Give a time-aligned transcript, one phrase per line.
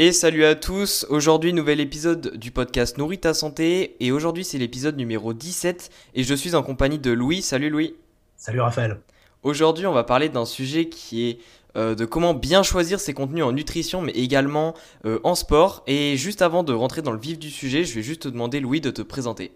[0.00, 4.56] Et salut à tous, aujourd'hui nouvel épisode du podcast Nourris ta santé et aujourd'hui c'est
[4.56, 7.42] l'épisode numéro 17 et je suis en compagnie de Louis.
[7.42, 7.96] Salut Louis.
[8.36, 9.00] Salut Raphaël.
[9.42, 11.38] Aujourd'hui on va parler d'un sujet qui est
[11.76, 14.74] euh, de comment bien choisir ses contenus en nutrition mais également
[15.04, 15.82] euh, en sport.
[15.88, 18.60] Et juste avant de rentrer dans le vif du sujet, je vais juste te demander
[18.60, 19.50] Louis de te présenter.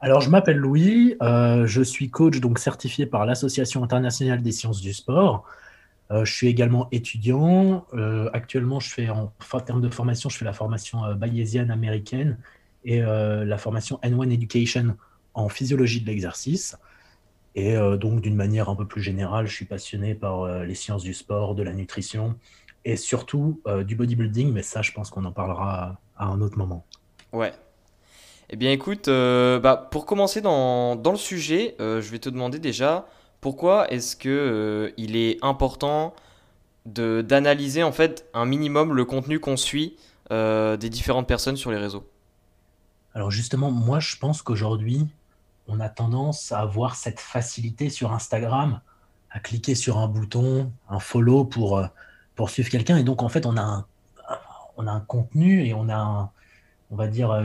[0.00, 4.80] Alors je m'appelle Louis, euh, je suis coach donc certifié par l'Association internationale des sciences
[4.80, 5.44] du sport.
[6.10, 7.86] Euh, je suis également étudiant.
[7.94, 9.32] Euh, actuellement, je fais en,
[9.64, 12.38] termes de formation, je fais la formation euh, bayésienne américaine
[12.84, 14.96] et la formation N1 Education
[15.34, 16.76] en physiologie de l'exercice.
[17.54, 21.12] Et donc, d'une manière un peu plus générale, je suis passionné par les sciences du
[21.12, 22.36] sport, de la nutrition
[22.86, 24.52] et surtout du bodybuilding.
[24.52, 26.86] Mais ça, je pense qu'on en parlera à un autre moment.
[27.32, 27.52] Ouais.
[28.48, 33.06] Eh bien, écoute, bah, pour commencer dans, dans le sujet, je vais te demander déjà
[33.40, 36.14] pourquoi est-ce que euh, il est important
[36.86, 39.96] d'analyser en fait un minimum le contenu qu'on suit
[40.32, 42.08] euh, des différentes personnes sur les réseaux?
[43.14, 45.06] Alors justement, moi je pense qu'aujourd'hui,
[45.66, 48.80] on a tendance à avoir cette facilité sur Instagram
[49.30, 51.86] à cliquer sur un bouton, un follow pour, euh,
[52.34, 52.96] pour suivre quelqu'un.
[52.96, 53.86] Et donc en fait, on a
[54.78, 56.30] on a un contenu et on a un,
[56.90, 57.42] on va dire,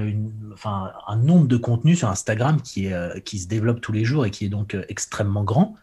[0.53, 4.25] enfin, un nombre de contenus sur Instagram qui, est, qui se développe tous les jours
[4.25, 5.75] et qui est donc extrêmement grand.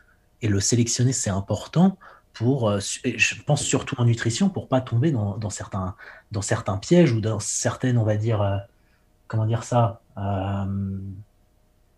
[0.43, 1.99] Et le sélectionner, c'est important
[2.33, 5.95] pour, euh, je pense surtout en nutrition, pour pas tomber dans, certains,
[6.33, 8.57] dans certains pièges ou dans certaines, on va dire, euh,
[9.27, 10.99] comment dire ça, euh,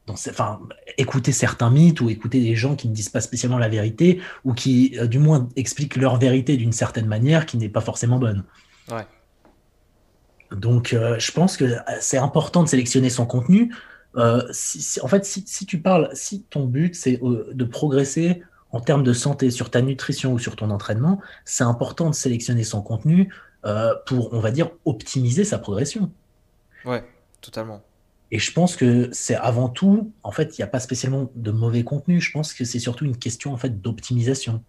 [0.09, 0.61] enfin,
[0.99, 4.53] écouter certains mythes ou écouter des gens qui ne disent pas spécialement la vérité ou
[4.53, 8.45] qui, du moins, expliquent leur vérité d'une certaine manière qui n'est pas forcément bonne.
[10.53, 13.73] Donc, je pense que c'est important de sélectionner son contenu
[14.17, 18.81] euh, si, en fait, si, tu parles, si ton but c'est euh, de progresser en
[18.81, 22.83] termes de santé sur ta nutrition ou sur ton entraînement, c'est important de sélectionner son
[22.83, 23.33] contenu
[23.65, 26.11] euh, pour, on va dire, optimiser sa progression.
[26.85, 27.05] Ouais,
[27.41, 27.83] totalement.
[28.31, 31.51] Et je pense que c'est avant tout, en fait, il n'y a pas spécialement de
[31.51, 32.21] mauvais contenu.
[32.21, 34.65] Je pense que c'est surtout une question en fait d'optimisation.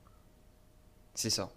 [1.16, 1.50] C'est ça.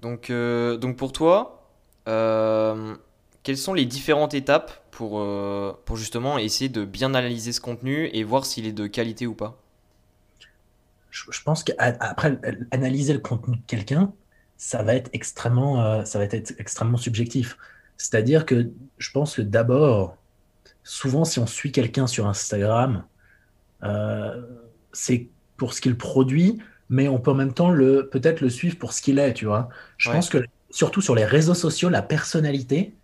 [0.00, 1.61] Donc, donc pour toi,
[2.06, 8.08] quelles sont les différentes étapes pour, euh, pour justement essayer de bien analyser ce contenu
[8.12, 9.58] et voir s'il est de qualité ou pas
[11.10, 12.38] je, pense qu'après,
[12.70, 14.14] analyser le contenu de quelqu'un,
[14.56, 17.58] ça va être extrêmement, euh, ça va être extrêmement subjectif.
[17.98, 20.16] C'est-à-dire que je pense que d'abord,
[20.84, 23.04] souvent, si on suit quelqu'un sur Instagram,
[23.82, 24.40] euh,
[24.94, 28.78] c'est pour ce qu'il produit, mais on peut en même temps le peut-être le suivre
[28.78, 29.68] pour ce qu'il est, tu vois.
[29.98, 30.38] Je pense que
[30.72, 32.94] surtout sur les réseaux sociaux, la personnalité,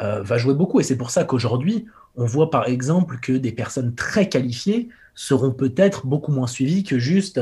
[0.00, 0.80] euh, va jouer beaucoup.
[0.80, 1.86] Et c'est pour ça qu'aujourd'hui,
[2.16, 6.98] on voit par exemple que des personnes très qualifiées seront peut-être beaucoup moins suivies que
[6.98, 7.38] juste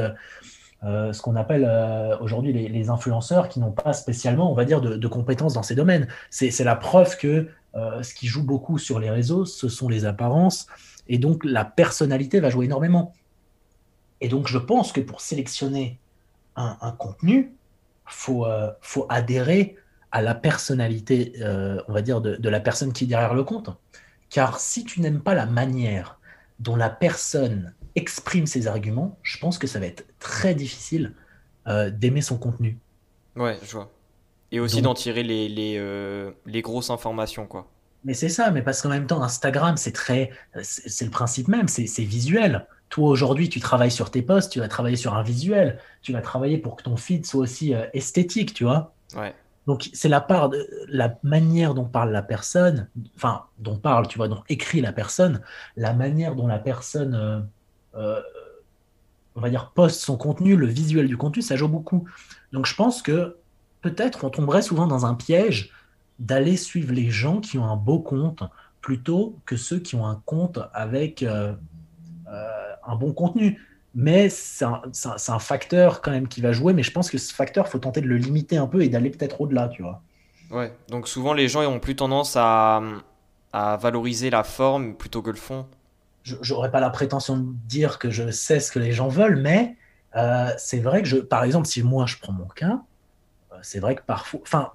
[0.84, 4.80] euh, ce qu'on appelle euh, aujourd'hui les, influenceurs qui n'ont pas spécialement, on va dire,
[4.80, 6.08] de, compétences dans ces domaines.
[6.30, 7.48] C'est la preuve que
[8.02, 10.66] ce qui joue beaucoup sur les réseaux, ce sont les apparences.
[11.08, 13.14] Et donc, la personnalité va jouer énormément.
[14.20, 15.98] Et donc, je pense que pour sélectionner
[16.56, 17.52] un, contenu,
[18.08, 18.46] faut,
[18.80, 19.76] faut adhérer
[20.10, 23.70] à la personnalité, euh, on va dire, de, la personne qui est derrière le compte.
[24.30, 26.18] Car si tu n'aimes pas la manière
[26.60, 31.14] dont la personne exprime ses arguments, je pense que ça va être très difficile
[31.66, 32.78] euh, d'aimer son contenu.
[33.36, 33.90] Ouais, je vois.
[34.50, 37.70] Et aussi d'en tirer les, les, euh, les, grosses informations, quoi.
[38.04, 40.30] Mais c'est ça, mais parce qu'en même temps, Instagram, c'est très.
[40.62, 42.66] C'est le principe même, c'est visuel.
[42.88, 46.20] Toi, aujourd'hui, tu travailles sur tes posts, tu vas travailler sur un visuel, tu vas
[46.20, 48.94] travailler pour que ton feed soit aussi esthétique, tu vois.
[49.16, 49.34] Ouais.
[49.68, 54.16] Donc, c'est la part de la manière dont parle la personne, enfin, dont parle, tu
[54.16, 55.42] vois, dont écrit la personne,
[55.76, 57.40] la manière dont la personne, euh,
[57.94, 58.22] euh,
[59.36, 62.08] on va dire, poste son contenu, le visuel du contenu, ça joue beaucoup.
[62.50, 63.36] Donc, je pense que
[63.82, 65.70] peut-être on tomberait souvent dans un piège
[66.18, 68.44] d'aller suivre les gens qui ont un beau compte
[68.80, 71.52] plutôt que ceux qui ont un compte avec euh,
[72.88, 73.58] un bon contenu
[73.94, 76.72] mais c'est un, facteur quand même qui va jouer.
[76.72, 79.10] Mais je pense que ce facteur, faut tenter de le limiter un peu et d'aller
[79.10, 80.02] peut-être au-delà, tu vois.
[80.50, 82.80] Ouais, donc souvent les gens ont plus tendance à,
[83.52, 85.66] valoriser la forme plutôt que le fond.
[86.22, 89.76] J'aurais pas la prétention de dire que je sais ce que les gens veulent, mais
[90.14, 92.82] euh, c'est vrai que, je, par exemple, si moi je prends mon cas,
[93.52, 94.40] euh, c'est vrai que parfois.
[94.42, 94.72] Enfin,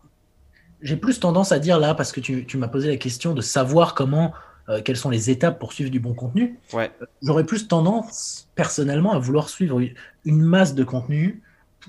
[0.81, 3.41] j'ai plus tendance à dire là, parce que tu, tu m'as posé la question de
[3.41, 4.33] savoir comment
[4.69, 6.57] euh, quelles sont les étapes pour suivre du bon contenu.
[6.71, 6.89] Ouais.
[7.21, 9.81] J'aurais plus tendance, personnellement, à vouloir suivre
[10.23, 11.41] une masse de contenu,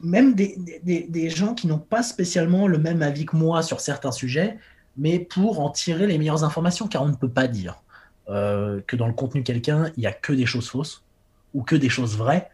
[0.03, 3.81] même des, des, des gens qui n'ont pas spécialement le même avis que moi sur
[3.81, 4.59] certains sujets,
[4.97, 7.81] mais pour en tirer les meilleures informations, car on ne peut pas dire
[8.29, 11.05] euh, que dans le contenu de quelqu'un, il n'y a que des choses fausses
[11.53, 12.51] ou que des choses vraies.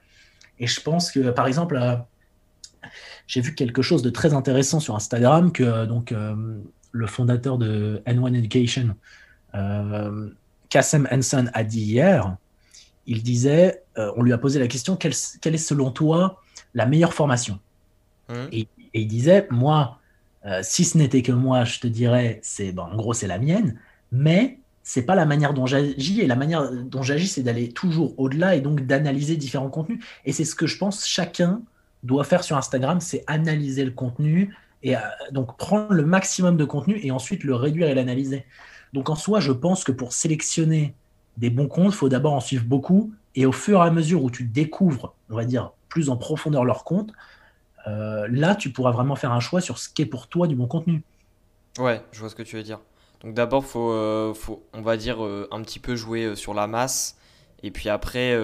[0.59, 1.97] Et je pense que, par exemple, euh,
[3.27, 6.13] j'ai vu quelque chose de très intéressant sur Instagram que donc
[6.93, 8.95] le fondateur de N1 Education, euh,
[10.69, 12.37] Kassem Hanson, a dit hier.
[13.07, 16.41] Il disait, on lui a posé la question, quelle, est selon toi
[16.75, 17.59] la meilleure formation
[18.29, 18.35] mmh.
[18.53, 19.99] et, il disait, moi,
[20.63, 23.79] si ce n'était que moi, je te dirais, c'est en gros c'est la mienne,
[24.13, 28.19] mais c'est pas la manière dont j'agis et la manière dont j'agis c'est d'aller toujours
[28.19, 31.63] au-delà et donc d'analyser différents contenus et c'est ce que je pense chacun
[32.03, 35.01] doit faire sur Instagram c'est analyser le contenu et euh,
[35.33, 38.47] donc prendre le maximum de contenu et ensuite le réduire et l'analyser
[38.93, 40.95] donc en soi je pense que pour sélectionner
[41.37, 44.23] des bons comptes il faut d'abord en suivre beaucoup et au fur et à mesure
[44.25, 47.13] où tu découvres on va dire plus en profondeur leur compte
[47.87, 50.67] euh, là tu pourras vraiment faire un choix sur ce qu'est pour toi du bon
[50.67, 51.03] contenu
[51.79, 52.81] ouais je vois ce que tu veux dire
[53.23, 56.67] donc d'abord, faut, euh, faut, on va dire, euh, un petit peu jouer sur la
[56.67, 57.19] masse.
[57.63, 58.35] Et puis après,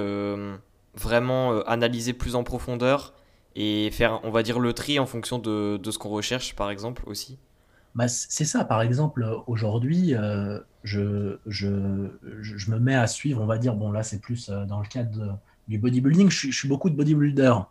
[0.94, 3.14] vraiment analyser plus en profondeur
[3.54, 7.02] et faire, on va dire, le tri en fonction de ce qu'on recherche, par exemple,
[7.06, 7.38] aussi.
[7.96, 10.14] Bah, c'est ça, par exemple, aujourd'hui,
[10.84, 12.10] je, je,
[12.40, 15.38] je, me mets à suivre, on va dire, bon là c'est plus dans le cadre
[15.66, 17.66] du bodybuilding, je suis, je suis beaucoup de bodybuilders.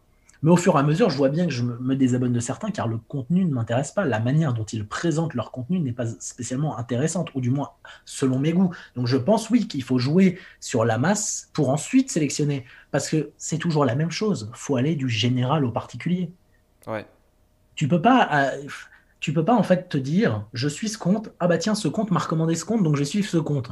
[0.45, 2.69] Mais au fur et à mesure, je vois bien que je me désabonne de certains
[2.69, 4.05] car le contenu ne m'intéresse pas.
[4.05, 7.71] La manière dont ils présentent leur contenu n'est pas spécialement intéressante, ou du moins
[8.03, 8.71] selon mes goûts.
[8.95, 12.65] Donc je pense, oui, qu'il faut jouer sur la masse pour ensuite sélectionner.
[12.91, 14.49] Parce que c'est toujours la même chose.
[14.53, 16.31] Il faut aller du général au particulier.
[16.85, 17.07] Ouais.
[17.75, 18.29] Tu peux pas.
[18.31, 18.67] Euh,
[19.25, 21.87] tu peux pas en fait te dire je suis ce compte, ah bah tiens, ce
[21.87, 23.71] compte m'a recommandé ce compte, donc je vais suivre ce compte.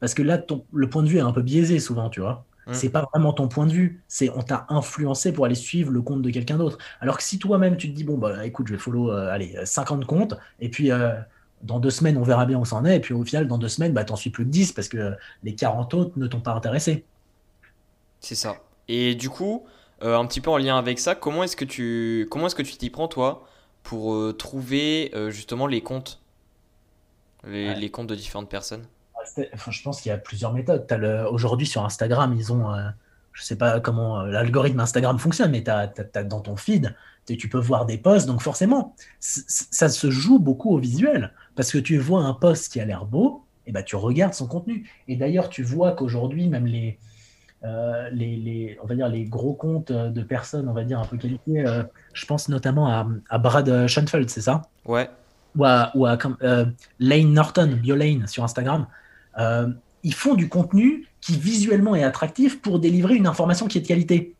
[0.00, 2.44] Parce que là, ton, le point de vue est un peu biaisé souvent, tu vois.
[2.66, 2.74] Mm.
[2.74, 6.02] C'est pas vraiment ton point de vue, c'est on t'a influencé pour aller suivre le
[6.02, 6.76] compte de quelqu'un d'autre.
[7.00, 9.56] Alors que si toi-même tu te dis bon bah écoute je vais follow euh, allez
[9.64, 11.14] 50 comptes et puis euh,
[11.62, 13.68] dans deux semaines on verra bien où s'en est et puis au final dans deux
[13.68, 16.52] semaines bah t'en suis plus que 10 parce que les 40 autres ne t'ont pas
[16.52, 17.06] intéressé.
[18.20, 18.56] C'est ça.
[18.88, 19.64] Et du coup
[20.02, 22.62] euh, un petit peu en lien avec ça, comment est-ce que tu comment est-ce que
[22.62, 23.48] tu t'y prends toi
[23.82, 26.20] pour trouver justement les comptes
[27.44, 28.86] les comptes de différentes personnes
[29.70, 30.86] je pense qu'il y a plusieurs méthodes.
[31.30, 32.88] Aujourd'hui, sur Instagram, ils ont, euh,
[33.32, 35.88] je sais pas comment euh, l'algorithme Instagram fonctionne, mais as,
[36.24, 36.94] dans ton feed,
[37.26, 38.26] tu peux voir des posts.
[38.26, 41.32] Donc forcément, ça se joue beaucoup au visuel.
[41.54, 44.46] Parce que tu vois un post qui a l'air beau, et ben tu regardes son
[44.46, 44.90] contenu.
[45.08, 46.98] Et d'ailleurs, tu vois qu'aujourd'hui, même les,
[47.64, 51.16] euh, les, on va dire les gros comptes de personnes, on va dire un peu
[51.16, 51.64] qualifiées,
[52.12, 54.62] je pense notamment à, à Brad Schoenfeld, c'est ça?
[54.84, 55.08] Ouais.
[55.56, 56.16] Ou à, ou à
[56.98, 58.86] Lane Norton, BioLane sur Instagram.
[59.38, 59.68] Euh,
[60.02, 63.86] ils font du contenu qui visuellement est attractif pour délivrer une information qui est de
[63.86, 64.34] qualité.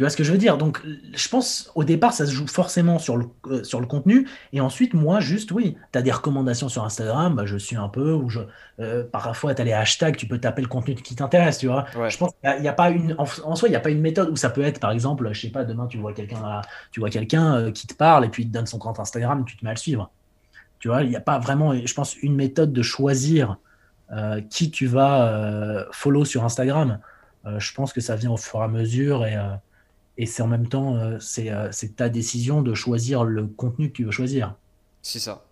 [0.00, 0.56] Tu vois ce que je veux dire?
[0.56, 0.80] Donc,
[1.12, 4.26] je pense au départ, ça se joue forcément sur le, euh, sur le contenu.
[4.54, 7.90] Et ensuite, moi, juste, oui, tu as des recommandations sur Instagram, bah, je suis un
[7.90, 8.40] peu, ou je,
[8.80, 11.84] euh, parfois, tu as les hashtags, tu peux taper le contenu qui t'intéresse, tu vois.
[12.08, 14.30] Je pense qu'il n'y a, pas une, en, soi, il n'y a pas une méthode
[14.30, 16.62] où ça peut être, par exemple, je sais pas, demain, tu vois quelqu'un
[16.92, 19.58] tu vois quelqu'un qui te parle et puis il te donne son compte Instagram, tu
[19.58, 20.10] te mets à le suivre.
[20.78, 23.58] Tu vois, il n'y a pas vraiment, je pense, une méthode de choisir
[24.12, 27.00] euh, qui tu vas euh, follow sur Instagram.
[27.44, 29.36] Euh, je pense que ça vient au fur et à mesure et,
[30.16, 34.10] et c'est en même temps, c'est ta décision de choisir le contenu que tu veux
[34.10, 34.54] choisir.
[35.02, 35.44] C'est ça.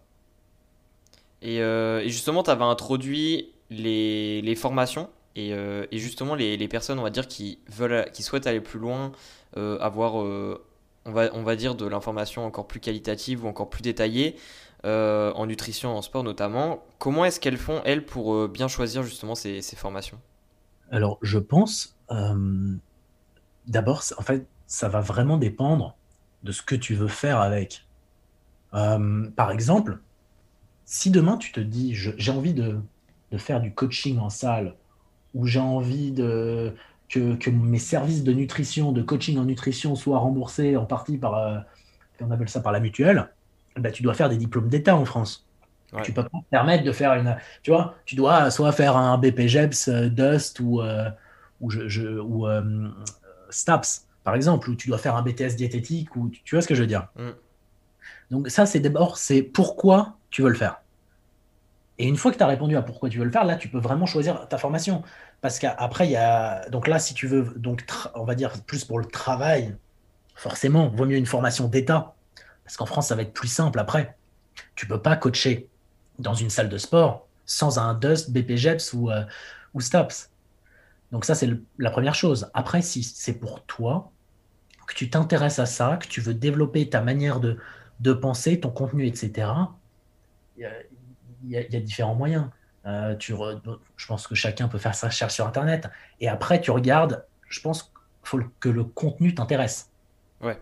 [1.41, 1.59] Et,
[2.07, 7.11] justement, tu avais introduit les, les formations et, et, justement les, les, personnes, on va
[7.11, 9.13] dire, qui, veulent, qui souhaitent aller plus loin,
[9.57, 10.59] avoir, on,
[11.07, 14.37] va, on va dire, de l'information encore plus qualitative ou encore plus détaillée.
[14.85, 16.85] Euh, en nutrition, en sport notamment.
[16.99, 20.21] Comment est-ce qu'elles font, elles, pour euh, bien choisir justement ces, formations?
[20.91, 22.77] Alors, je pense, euh,
[23.69, 25.97] d'abord, en fait, ça va vraiment dépendre
[26.43, 27.87] de ce que tu veux faire avec.
[28.71, 29.99] par exemple,
[30.85, 32.81] si demain tu te dis, j'ai envie de,
[33.37, 34.75] faire du coaching en salle,
[35.35, 36.75] ou j'ai envie de,
[37.09, 41.65] que, que, mes services de nutrition, de coaching en nutrition soient remboursés en partie par,
[42.21, 43.29] on appelle ça par la mutuelle,
[43.77, 45.47] bah, tu dois faire des diplômes d'État en France.
[46.03, 47.37] Tu peux pas te permettre de faire une.
[47.63, 51.09] Tu vois, tu dois soit faire un BPGEPS, euh, Dust ou, euh,
[51.63, 52.91] ou, je, ou euh,
[53.51, 56.75] STAPS, par exemple, ou tu dois faire un BTS diététique, ou tu vois ce que
[56.75, 57.09] je veux dire.
[57.17, 57.31] Mm.
[58.31, 60.81] Donc, ça, c'est d'abord, c'est pourquoi tu veux le faire.
[61.99, 63.69] Et une fois que tu as répondu à pourquoi tu veux le faire, là, tu
[63.69, 65.03] peux vraiment choisir ta formation.
[65.41, 66.69] Parce qu'après, il y a.
[66.69, 69.75] Donc là, si tu veux, donc, on va dire plus pour le travail,
[70.37, 72.15] forcément, vaut mieux une formation d'État
[72.69, 74.15] parce qu'en France, ça va être plus simple après.
[74.75, 75.71] Tu peux pas coacher
[76.19, 79.25] dans une salle de sport sans un Dust, BPGEPS ou, euh,
[79.73, 80.29] ou STAPS.
[81.13, 82.51] Donc ça, c'est la première chose.
[82.55, 84.11] Après, si c'est pour toi,
[84.87, 87.59] que tu t'intéresses à ça, que tu veux développer ta manière de,
[88.01, 89.51] de penser, ton contenu, etc.,
[90.57, 90.69] il
[91.51, 92.49] y, a différents moyens.
[92.87, 93.35] Euh, tu
[93.97, 95.89] je pense que chacun peut faire sa recherche sur Internet.
[96.21, 97.93] Et après, tu regardes, je pense
[98.25, 99.91] faut que le contenu t'intéresse.
[100.41, 100.61] Ouais.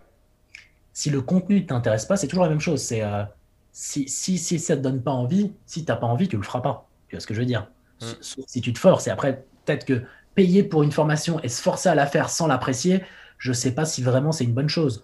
[0.92, 2.82] Si le contenu ne t'intéresse pas, c'est toujours la même chose.
[2.82, 3.24] C'est euh,
[3.72, 6.36] si, si, si ça ne te donne pas envie, si tu n'as pas envie, tu
[6.36, 6.88] le feras pas.
[7.08, 7.68] Tu vois ce que je veux dire?
[8.00, 8.06] Mm.
[8.20, 10.04] Sauf Si tu te forces, et après, peut-être que
[10.36, 13.02] payer pour une formation et se forcer à la faire sans l'apprécier,
[13.38, 15.02] je ne sais pas si vraiment c'est une bonne chose.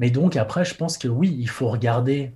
[0.00, 2.32] Mais donc, après, je pense que oui, il faut regarder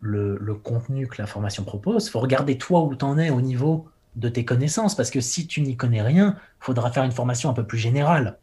[0.00, 2.06] le, le contenu que la formation propose.
[2.06, 4.94] Il faut regarder toi où tu en es au niveau de tes connaissances.
[4.96, 7.78] Parce que si tu n'y connais rien, il faudra faire une formation un peu plus
[7.78, 8.38] générale.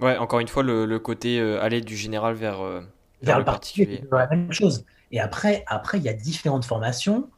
[0.00, 2.80] Ouais, encore une fois, le, le côté euh, aller du général vers, euh,
[3.22, 4.84] vers vers le particulier, c'est la même chose.
[5.12, 7.28] Et après, après, il y a différentes formations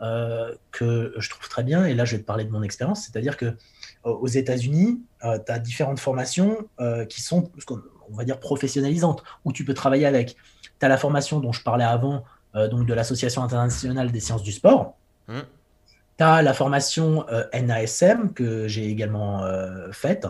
[0.00, 1.84] euh, que je trouve très bien.
[1.84, 3.02] Et là, je vais te parler de mon expérience.
[3.04, 3.56] C'est-à-dire que
[4.04, 7.50] aux États-Unis, tu as différentes formations euh, qui sont,
[8.10, 10.36] on va dire, professionnalisantes, où tu peux travailler avec.
[10.78, 12.24] Tu as la formation dont je parlais avant,
[12.56, 14.96] euh, donc de l'Association internationale des sciences du sport.
[15.28, 15.40] Hmm.
[16.18, 20.26] Tu as la formation euh, NASM que j'ai également euh, faite.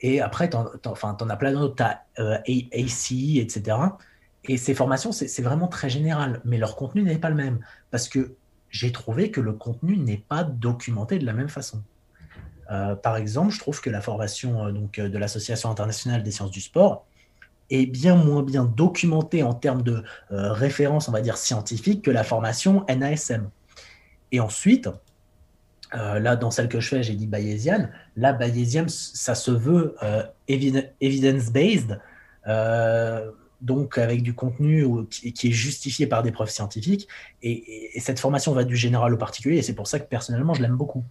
[0.00, 1.76] Et après, tu en, as plein d'autres.
[1.76, 3.76] Tu as ACI, etc.
[4.44, 6.40] Et ces formations, c'est vraiment très général.
[6.44, 7.60] Mais leur contenu n'est pas le même.
[7.90, 8.34] Parce que
[8.70, 11.82] j'ai trouvé que le contenu n'est pas documenté de la même façon.
[12.70, 16.30] Euh, par exemple, je trouve que la formation euh, donc, euh, de l'Association internationale des
[16.30, 17.06] sciences du sport
[17.70, 22.86] est bien moins bien documentée en termes de références, on va dire, que la formation
[22.88, 23.50] NASM.
[24.32, 24.88] Et ensuite,
[25.92, 27.90] là, dans celle que je fais, j'ai dit bayésienne.
[28.16, 29.96] Là, bayésienne, ça se veut
[30.48, 32.00] evidence-based,
[33.60, 37.06] donc avec du contenu qui, est justifié par des preuves scientifiques.
[37.42, 40.54] Et- et cette formation va du général au particulier, et c'est pour ça que personnellement,
[40.54, 41.04] je l'aime beaucoup.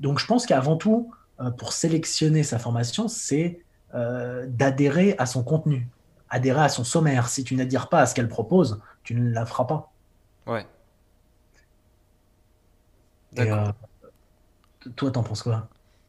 [0.00, 3.64] Donc, je pense qu'avant tout, euh, pour sélectionner sa formation, c'est
[3.94, 5.90] euh, d'adhérer à son contenu,
[6.30, 7.28] adhérer à son sommaire.
[7.28, 9.94] Si tu n'adhères pas à ce qu'elle propose, tu ne la feras pas.
[10.46, 10.66] Ouais,
[13.32, 13.70] d'accord.
[14.84, 15.68] euh, toi, t'en penses quoi?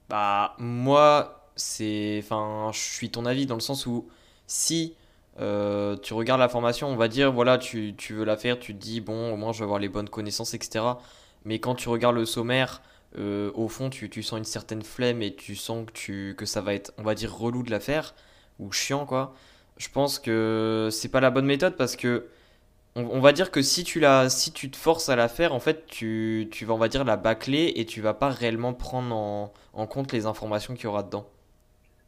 [0.09, 2.19] Bah, moi, c'est.
[2.23, 4.09] Enfin, je suis ton avis dans le sens où
[4.47, 4.95] si
[5.39, 8.73] euh, tu regardes la formation, on va dire, voilà, tu, tu veux la faire, tu
[8.75, 11.01] te dis, bon, au moins je vais avoir les bonnes connaissances, etc.
[11.45, 12.81] Mais quand tu regardes le sommaire,
[13.17, 16.45] euh, au fond, tu, tu sens une certaine flemme et tu sens que, tu, que
[16.45, 18.15] ça va être, on va dire, relou de la faire,
[18.59, 19.33] ou chiant, quoi.
[19.77, 22.27] Je pense que c'est pas la bonne méthode parce que.
[22.95, 25.61] On, va dire que si tu la, si tu te forces à la faire, en
[25.61, 29.15] fait, tu, tu vas, on va dire, la bâcler et tu vas pas réellement prendre
[29.15, 31.25] en, en compte les informations qu'il y aura dedans.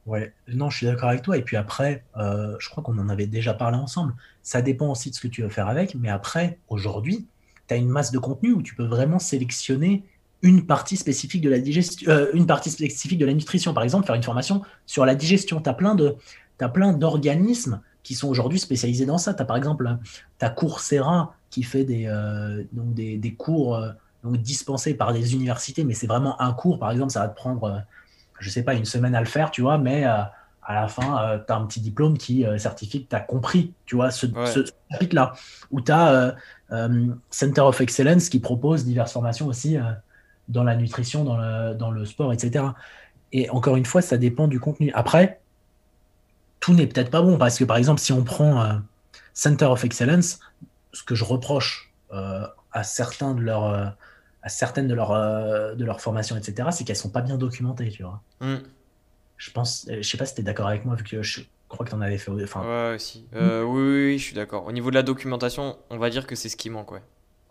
[0.05, 1.38] Ouais, non, je suis d'accord avec toi.
[1.38, 4.13] Et puis après, euh, je crois qu'on en avait déjà parlé ensemble.
[4.41, 5.95] Ça dépend aussi de ce que tu veux faire avec.
[5.95, 7.27] Mais après, aujourd'hui,
[7.67, 10.03] tu as une masse de contenu où tu peux vraiment sélectionner
[10.43, 13.73] une partie spécifique de la digestion, euh, une partie spécifique de la nutrition.
[13.73, 15.62] Par exemple, faire une formation sur la digestion.
[15.62, 16.15] Tu as plein de,
[16.57, 19.33] t'as plein d'organismes qui sont aujourd'hui spécialisés dans ça.
[19.33, 19.97] Tu as par exemple,
[20.38, 23.91] tu as Coursera qui fait des, euh, donc des, des cours euh,
[24.23, 26.77] donc dispensés par des universités, mais c'est vraiment un cours.
[26.77, 27.81] Par exemple, ça va te prendre
[28.39, 30.33] je sais pas, une semaine à le faire, tu vois, mais à
[30.67, 34.12] la fin, tu as un petit diplôme qui certifie que tu as compris, tu vois,
[34.12, 35.33] ce, Ouais, ce, ce chapitre-là.
[35.71, 36.35] Ou tu as
[37.29, 39.77] Center of Excellence qui propose diverses formations aussi
[40.50, 42.65] dans la nutrition, dans le, dans le sport, etc.
[43.31, 44.91] Et encore une fois, ça dépend du contenu.
[44.93, 45.39] Après,
[46.59, 48.73] tout n'est peut-être pas bon, parce que par exemple, si on prend euh,
[49.33, 50.39] Center of Excellence,
[50.93, 53.65] ce que je reproche euh, à certains de leurs...
[53.65, 53.85] euh,
[54.45, 55.12] à certaines de leurs
[55.77, 58.21] de leurs formations, etc., c'est qu'elles sont pas bien documentées, tu vois.
[58.41, 58.57] Hmm.
[59.38, 61.85] Je pense, je sais pas si tu es d'accord avec moi, vu que je crois
[61.85, 62.29] que tu en avais fait.
[62.43, 63.25] Enfin, Ouais, aussi.
[63.35, 64.65] Euh, oui, oui, oui, je suis d'accord.
[64.65, 67.01] Au niveau de la documentation, on va dire que c'est ce qui manque, ouais.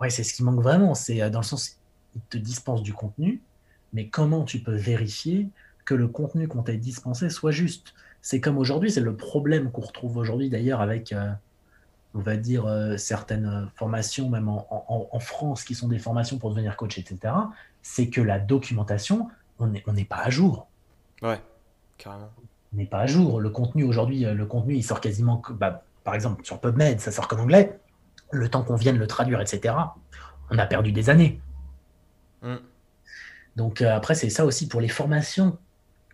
[0.00, 0.94] ouais, c'est ce qui manque vraiment.
[0.94, 1.78] C'est dans le sens,
[2.14, 3.42] ils te dispensent du contenu,
[3.92, 5.48] mais comment tu peux vérifier
[5.84, 7.94] que le contenu qu'on t'a dispensé soit juste?
[8.20, 11.30] C'est comme aujourd'hui, c'est le problème qu'on retrouve aujourd'hui d'ailleurs avec, euh,
[12.14, 16.38] on va dire, euh, certaines formations, même en, en- en France, qui sont des formations
[16.38, 17.34] pour devenir coach, etc.
[17.82, 19.28] C'est que la documentation,
[19.58, 20.68] on n'est on pas à jour.
[21.22, 21.40] Ouais,
[21.98, 22.30] carrément.
[22.72, 23.40] On n'est pas à jour.
[23.40, 27.00] Le contenu aujourd'hui, euh, le contenu, il sort quasiment, que- bah, par exemple, sur PubMed,
[27.00, 27.78] ça sort qu'en anglais.
[28.30, 29.74] Le temps qu'on vienne le traduire, etc.
[30.50, 31.40] On a perdu des années.
[32.42, 32.56] Hmm.
[33.56, 35.58] Donc euh, après, c'est ça aussi pour les formations.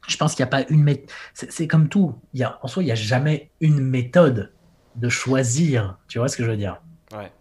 [0.06, 1.10] Je pense qu'il n'y a pas une méthode.
[1.34, 2.18] C'est c'est comme tout.
[2.32, 4.52] Il y a, en soi, il n'y a jamais une méthode
[4.96, 5.98] de choisir.
[6.08, 6.80] Tu vois ce que je veux dire?
[7.12, 7.32] Ouais.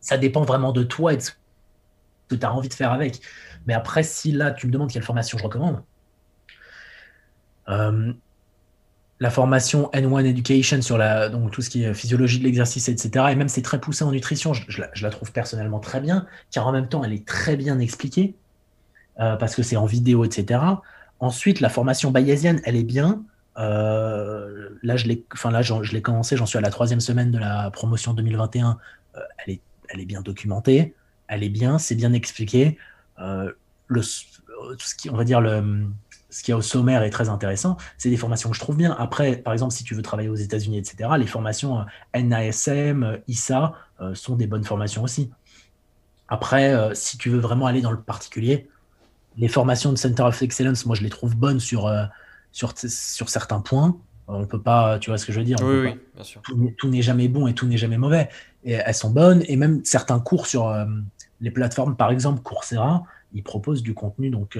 [0.00, 1.32] Ça dépend vraiment de toi et de ce
[2.28, 3.20] que tu as envie de faire avec.
[3.66, 5.82] Mais après, si là, tu me demandes quelle formation je recommande,
[7.68, 8.12] euh,
[9.22, 13.26] la formation N1 Education sur la, donc tout ce qui est physiologie de l'exercice, etc.
[13.30, 16.66] Et même c'est très poussé en nutrition, je, je la, trouve personnellement très bien, car
[16.66, 18.34] en même temps, elle est très bien expliquée,
[19.20, 20.60] euh, parce que c'est en vidéo, etc.
[21.20, 23.22] Ensuite, la formation bayésienne, elle est bien.
[23.58, 27.38] Euh, là, je l'ai enfin, je l'ai commencé, j'en suis à la troisième semaine de
[27.38, 28.76] la promotion 2021.
[29.14, 30.96] Euh, elle, est, elle est bien documentée,
[31.28, 32.76] elle est bien, c'est bien expliqué.
[33.18, 35.86] Le, tout ce qui, on va dire, le,
[36.32, 37.76] ce qui est au sommaire est très intéressant.
[37.98, 38.96] C'est des formations que je trouve bien.
[38.98, 43.16] Après, par exemple, si tu veux travailler aux États-Unis, etc., les formations euh, NASM, euh,
[43.28, 45.30] ISA euh, sont des bonnes formations aussi.
[46.28, 48.66] Après, si tu veux vraiment aller dans le particulier,
[49.36, 51.92] les formations de Center of Excellence, moi, je les trouve bonnes sur,
[52.52, 53.98] sur, sur certains points.
[54.28, 56.40] On peut pas, tu vois ce que je veux dire Oui, oui, bien sûr.
[56.78, 58.30] Tout, n'est jamais bon et tout n'est jamais mauvais.
[58.64, 59.42] Et elles sont bonnes.
[59.46, 60.74] Et même certains cours sur
[61.42, 63.02] les plateformes, par exemple Coursera,
[63.34, 64.56] ils proposent du contenu donc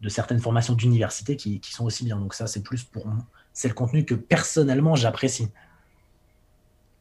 [0.00, 2.18] de certaines formations d'université qui, sont aussi bien.
[2.18, 3.24] Donc ça, c'est plus pour moi.
[3.52, 5.48] C'est le contenu que personnellement j'apprécie.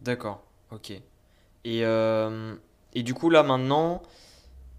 [0.02, 0.92] D'accord, ok.
[0.92, 2.56] Et, euh,
[2.94, 4.04] et du coup, là maintenant,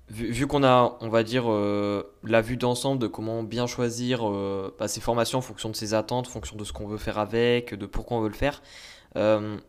[0.08, 4.74] vu, qu'on a, on va dire, euh, la vue d'ensemble de comment bien choisir euh,
[4.78, 7.18] bah, ses formations en fonction de ses attentes, en fonction de ce qu'on veut faire
[7.18, 8.62] avec, de pourquoi on veut le faire,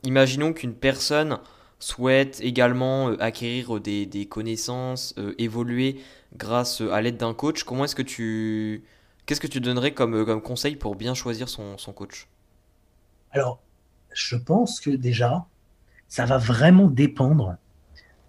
[0.04, 1.40] imaginons qu'une personne
[1.80, 6.02] souhaite également acquérir des, des connaissances, évoluer
[6.38, 7.64] grâce à l'aide d'un coach.
[7.64, 8.84] Comment est-ce que tu.
[9.26, 12.28] Qu'est-ce que tu donnerais comme, conseil pour bien choisir son, coach?
[13.32, 13.60] Alors,
[14.14, 15.46] je pense que déjà,
[16.08, 17.58] ça va vraiment dépendre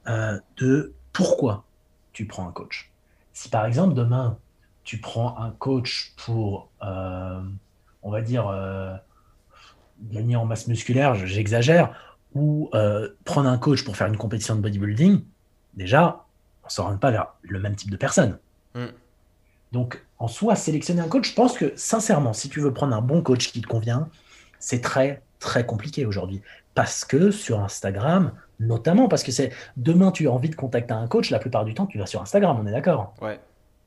[0.09, 1.65] euh, de pourquoi
[2.13, 2.91] tu prends un coach.
[3.35, 4.39] Si par exemple, demain,
[4.85, 7.43] tu prends un coach pour, euh,
[8.03, 8.95] on va dire, euh,
[10.01, 12.71] gagner en masse musculaire, j'exagère, ou
[13.25, 15.23] prendre un coach pour faire une compétition de bodybuilding,
[15.75, 16.25] déjà,
[16.63, 18.39] on ne s'oriente pas vers le même type de personne.
[18.75, 18.87] Mm.
[19.73, 23.01] Donc, en soi, sélectionner un coach, je pense que sincèrement, si tu veux prendre un
[23.01, 24.09] bon coach qui te convient,
[24.59, 26.43] c'est très, très compliqué aujourd'hui.
[26.75, 31.07] Parce que sur Instagram, notamment, parce que c'est demain, tu as envie de contacter un
[31.09, 33.41] coach, la plupart du temps, tu vas sur Instagram, on est d'accord Ouais.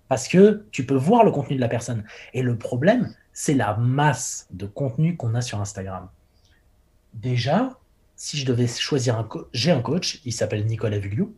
[0.08, 2.04] Parce que tu peux voir le contenu de la personne.
[2.34, 6.10] Et le problème, c'est la masse de contenu qu'on a sur Instagram.
[7.14, 7.79] Déjà,
[8.20, 11.34] si je devais choisir un coach, j'ai un coach, il s'appelle Nicolas Vugliou.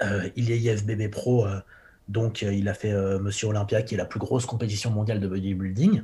[0.00, 1.60] Euh, il est IFBB Pro, euh,
[2.08, 5.28] donc euh, il a fait Monsieur Olympia, qui est la plus grosse compétition mondiale de
[5.28, 6.02] bodybuilding.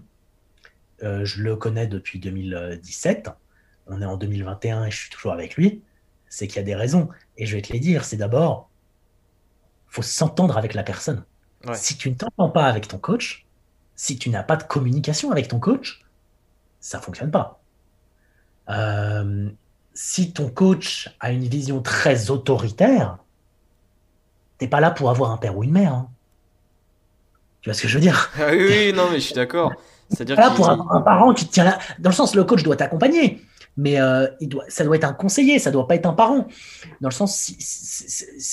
[1.00, 3.30] je le connais depuis 2017.
[3.86, 5.80] On est en 2021 et je suis toujours avec lui.
[6.28, 7.08] C'est qu'il y a des raisons.
[7.38, 8.04] Et je vais te les dire.
[8.04, 8.68] C'est d'abord,
[9.86, 11.24] faut s'entendre avec la personne.
[11.72, 13.46] Si tu ne t'entends pas avec ton coach,
[13.96, 16.04] si tu n'as pas de communication avec ton coach,
[16.78, 17.62] ça fonctionne pas.
[20.00, 23.18] Si ton coach a une vision très autoritaire,
[24.58, 25.92] t'es pas là pour avoir un père ou une mère.
[25.92, 26.08] Hein.
[27.62, 28.30] Tu vois ce que je veux dire?
[28.36, 29.72] Ah oui, oui, non, mais je suis d'accord.
[30.08, 31.80] C'est-à-dire là pour avoir un parent qui te tient là.
[31.98, 33.42] Dans le sens, le coach doit t'accompagner,
[33.76, 36.46] mais euh, il doit, ça doit être un conseiller, ça doit pas être un parent.
[37.00, 37.52] Dans le sens,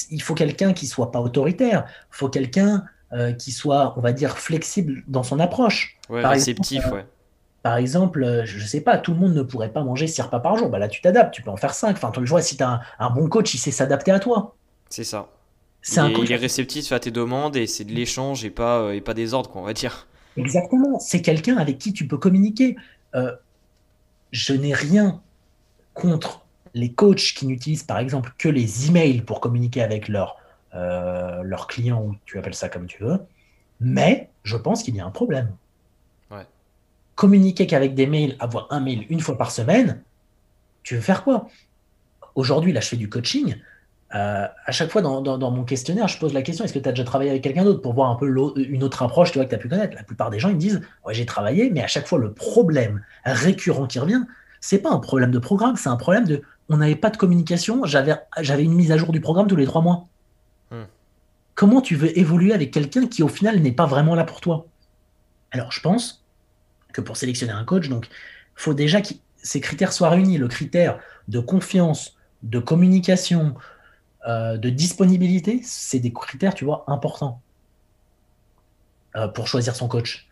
[0.09, 4.13] il faut quelqu'un qui soit pas autoritaire, il faut quelqu'un euh, qui soit, on va
[4.13, 5.95] dire, flexible dans son approche.
[6.09, 7.05] Ouais, réceptif, exemple, ouais.
[7.65, 10.55] Par exemple, je sais pas, tout le monde ne pourrait pas manger 6 repas par
[10.55, 10.69] jour.
[10.69, 11.95] Bah là, tu t'adaptes, tu peux en faire 5.
[11.97, 14.53] Enfin, tu vois, si tu as un bon coach, il sait s'adapter à toi.
[14.87, 15.29] C'est ça
[15.87, 19.15] il, est, réceptif à tes demandes et c'est de l'échange et pas, euh, et pas
[19.15, 20.05] des ordres, quoi, on va dire.
[20.37, 20.99] Exactement.
[20.99, 22.75] C'est quelqu'un avec qui tu peux communiquer.
[23.15, 23.31] Euh,
[24.31, 25.23] je n'ai rien
[25.95, 30.37] contre les coachs qui n'utilisent par exemple que les emails pour communiquer avec leurs
[30.75, 33.19] euh, leurs clients, ou tu appelles ça comme tu veux.
[33.79, 35.49] Mais je pense qu'il y a un problème.
[37.15, 40.01] Communiquer qu'avec des mails, avoir un mail une fois par semaine,
[40.83, 41.47] tu veux faire quoi?
[42.35, 43.55] Aujourd'hui, là, je fais du coaching.
[44.13, 46.91] Euh, à chaque fois dans, mon questionnaire, je pose la question est-ce que tu as
[46.91, 49.49] déjà travaillé avec quelqu'un d'autre pour voir un peu une autre approche tu vois, que
[49.49, 49.95] tu as pu connaître?
[49.95, 52.31] La plupart des gens ils me disent ouais, j'ai travaillé, mais à chaque fois, le
[52.31, 54.21] problème récurrent qui revient,
[54.61, 57.83] c'est pas un problème de programme, c'est un problème de on n'avait pas de communication,
[57.85, 60.07] j'avais une mise à jour du programme tous les trois mois.
[60.71, 60.85] Hmm.
[61.55, 64.65] Comment tu veux évoluer avec quelqu'un qui au final n'est pas vraiment là pour toi?
[65.51, 66.24] Alors je pense
[66.95, 68.07] que pour sélectionner un coach, donc
[68.55, 73.55] faut déjà que ces critères soient réunis le critère de confiance, de communication,
[74.27, 77.41] euh, de disponibilité, c'est des critères, tu vois, importants
[79.17, 80.27] euh, pour choisir son coach.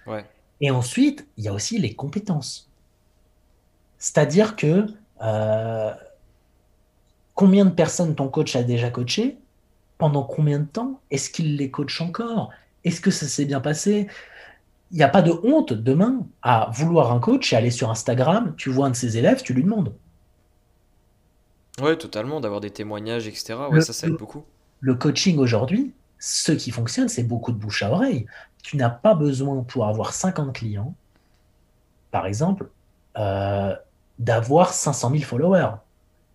[0.62, 2.70] Et ensuite, il y a aussi les compétences.
[3.98, 4.88] C'est-à-dire que
[5.22, 5.94] euh,
[7.36, 9.38] combien de personnes ton coach a déjà coaché
[9.98, 12.52] Pendant combien de temps Est-ce qu'il les coach encore
[12.86, 14.08] Est-ce que ça s'est bien passé
[14.94, 18.54] Il n'y a pas de honte demain à vouloir un coach et aller sur Instagram,
[18.58, 19.94] tu vois un de ses élèves, tu lui demandes.
[21.82, 23.56] Ouais, totalement, d'avoir des témoignages, etc.
[23.72, 24.44] Ouais, ça, ça aide beaucoup.
[24.80, 28.28] Le coaching aujourd'hui, ce qui fonctionne, c'est beaucoup de bouche à oreille.
[28.62, 30.94] Tu n'as pas besoin, pour avoir 50 clients,
[32.12, 32.70] par exemple,
[33.18, 33.76] euh,
[34.20, 35.72] d'avoir 500 000 followers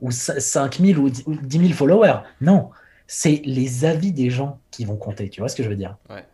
[0.01, 2.21] ou 5 000 ou 10 000 followers.
[2.41, 2.71] Non,
[3.07, 5.31] c'est les avis des gens qui vont compter.
[5.31, 5.97] Tu vois ce que je veux dire?
[6.11, 6.25] Ouais.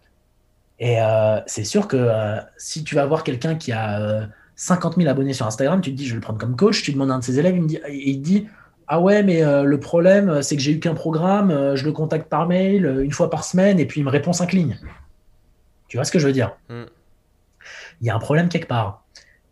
[0.84, 5.08] Et euh, c'est sûr que euh, si tu vas voir quelqu'un qui a 50 000
[5.08, 6.82] abonnés sur Instagram, tu te dis, je vais le prendre comme coach.
[6.82, 8.46] Tu demandes à un de ses élèves, il, me dit, il dit
[8.86, 11.92] ah ouais, mais euh, le problème, c'est que j'ai eu qu'un programme, euh, je le
[11.92, 14.78] contacte par mail euh, une fois par semaine et puis il me répond cinq lignes.
[15.88, 16.56] Tu vois ce que je veux dire?
[16.68, 16.84] Mm.
[18.00, 19.04] il y a un problème quelque part.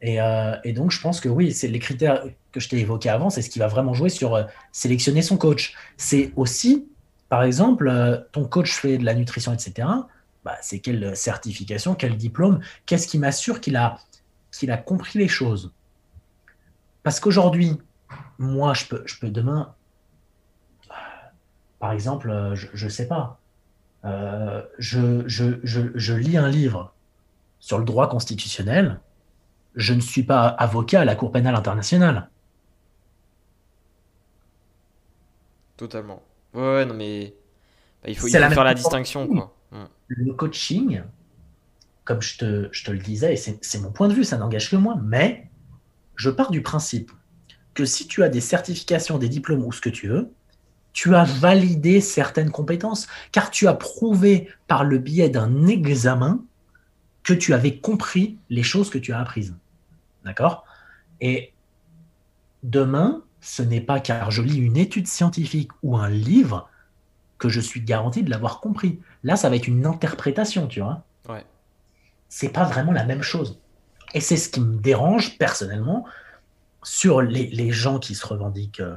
[0.03, 3.09] Et, euh, et donc, je pense que oui, c'est les critères que je t'ai évoqués
[3.09, 4.43] avant, c'est ce qui va vraiment jouer sur euh,
[4.73, 5.75] sélectionner son coach.
[5.97, 6.89] C'est aussi,
[7.29, 9.89] par exemple, euh, ton coach fait de la nutrition, etc.
[10.45, 13.99] Bah, c'est quelle certification, quel diplôme, qu'est-ce qui m'assure qu'il a,
[14.51, 15.73] qu'il a compris les choses.
[17.03, 17.79] Parce qu'aujourd'hui,
[18.39, 19.75] moi, je peux, je peux demain,
[21.79, 23.41] par exemple, euh, je ne sais pas,
[24.05, 26.93] euh, je, je, je, je lis un livre
[27.61, 29.01] sur le droit constitutionnel,
[29.75, 32.29] je ne suis pas avocat à la Cour pénale internationale.
[35.77, 36.23] Totalement.
[36.55, 37.35] Ouais, ouais, non, mais
[38.03, 39.55] bah, il faut, il C'est faut la même faire la distinction, quoi.
[40.15, 41.03] Le coaching,
[42.05, 44.71] comme je te, je te le disais, et c'est mon point de vue, ça n'engage
[44.71, 45.51] que moi, mais
[46.17, 47.11] je pars du principe
[47.75, 50.31] que si tu as des certifications, des diplômes ou ce que tu veux,
[50.93, 56.45] tu as validé certaines compétences, car tu as prouvé par le biais d'un examen
[57.23, 59.55] que tu avais compris les choses que tu as apprises.
[60.25, 60.67] D'accord?
[61.21, 61.55] Et
[62.63, 66.69] demain, ce n'est pas car je lis une étude scientifique ou un livre
[67.43, 69.01] que je suis garanti de l'avoir compris.
[69.25, 71.03] Là, ça va être une interprétation, tu vois.
[71.29, 71.45] Ouais.
[72.29, 73.59] C'est pas vraiment la même chose.
[74.15, 76.05] Et c'est ce qui me dérange personnellement
[76.85, 78.95] sur les, les gens qui se revendiquent euh,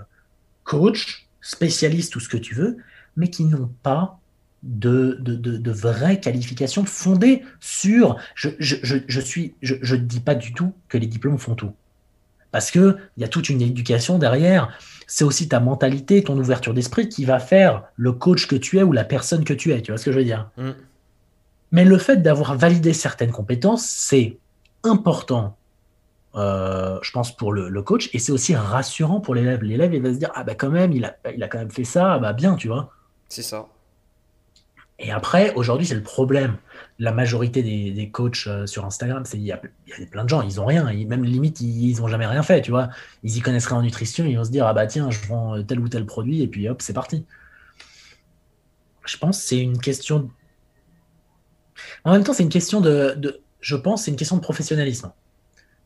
[0.63, 2.77] coach, spécialiste, tout ce que tu veux,
[3.17, 4.19] mais qui n'ont pas
[4.61, 8.19] de, de, de, de vraies qualifications fondées sur.
[8.35, 11.07] Je ne je, je, je suis, je, je ne dis pas du tout que les
[11.07, 11.73] diplômes font tout.
[12.55, 14.69] Parce qu'il y a toute une éducation derrière.
[15.07, 18.83] C'est aussi ta mentalité, ton ouverture d'esprit qui va faire le coach que tu es
[18.83, 19.81] ou la personne que tu es.
[19.81, 20.49] Tu vois ce que je veux dire?
[20.55, 20.69] Mm.
[21.73, 24.37] Mais le fait d'avoir validé certaines compétences, c'est
[24.83, 25.57] important,
[26.35, 28.09] euh, je pense, pour le, le coach.
[28.13, 29.61] Et c'est aussi rassurant pour l'élève.
[29.61, 31.71] L'élève, il va se dire Ah, bah quand même, il a, il a quand même
[31.71, 32.89] fait ça, ah bah bien, tu vois.
[33.27, 33.67] C'est ça.
[34.97, 36.55] Et après, aujourd'hui, c'est le problème.
[36.99, 39.59] La majorité des, des coachs euh, sur Instagram, c'est il y y a
[40.11, 40.89] plein de gens, ils ont rien.
[40.91, 42.89] Ils, même limite, ils, ils ont jamais rien fait, tu vois.
[43.23, 45.61] Ils y connaissent rien en nutrition, ils vont se dire ah bah tiens, je vends
[45.63, 47.25] tel ou tel produit et puis hop, c'est parti.
[49.05, 50.29] Je pense que c'est une question.
[52.03, 55.11] En même temps, c'est une question de, de- je pense, c'est une question de professionnalisme.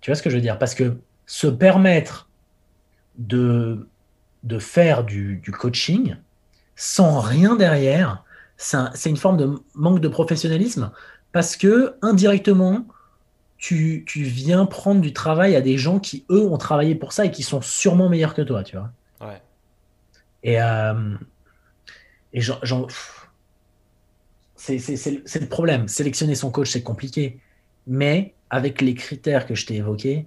[0.02, 0.60] Tu vois ce que je veux dire?
[0.60, 2.30] Parce que se permettre
[3.18, 3.88] de,
[4.44, 6.16] de faire du, du coaching
[6.76, 8.24] sans rien derrière,
[8.60, 10.92] c'est un- c'est une forme de manque de professionnalisme
[11.32, 12.86] parce que indirectement,
[13.58, 17.26] tu, tu viens prendre du travail à des gens qui, eux, ont travaillé pour ça
[17.26, 18.92] et qui sont sûrement meilleurs que toi, tu vois.
[19.22, 19.42] Ouais.
[20.44, 21.16] Et, euh,
[22.34, 22.60] et j'en,
[24.56, 24.78] c'est
[25.40, 25.88] le problème.
[25.88, 27.40] Sélectionner son coach, c'est compliqué.
[27.88, 30.26] Mais avec les critères que je t'ai évoqués,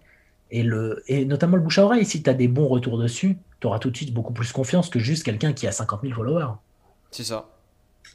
[0.51, 3.39] et, le, et notamment le bouche à oreille, si tu as des bons retours dessus,
[3.61, 6.15] tu auras tout de suite beaucoup plus confiance que juste quelqu'un qui a 50 000
[6.15, 6.53] followers.
[7.11, 7.49] C'est ça.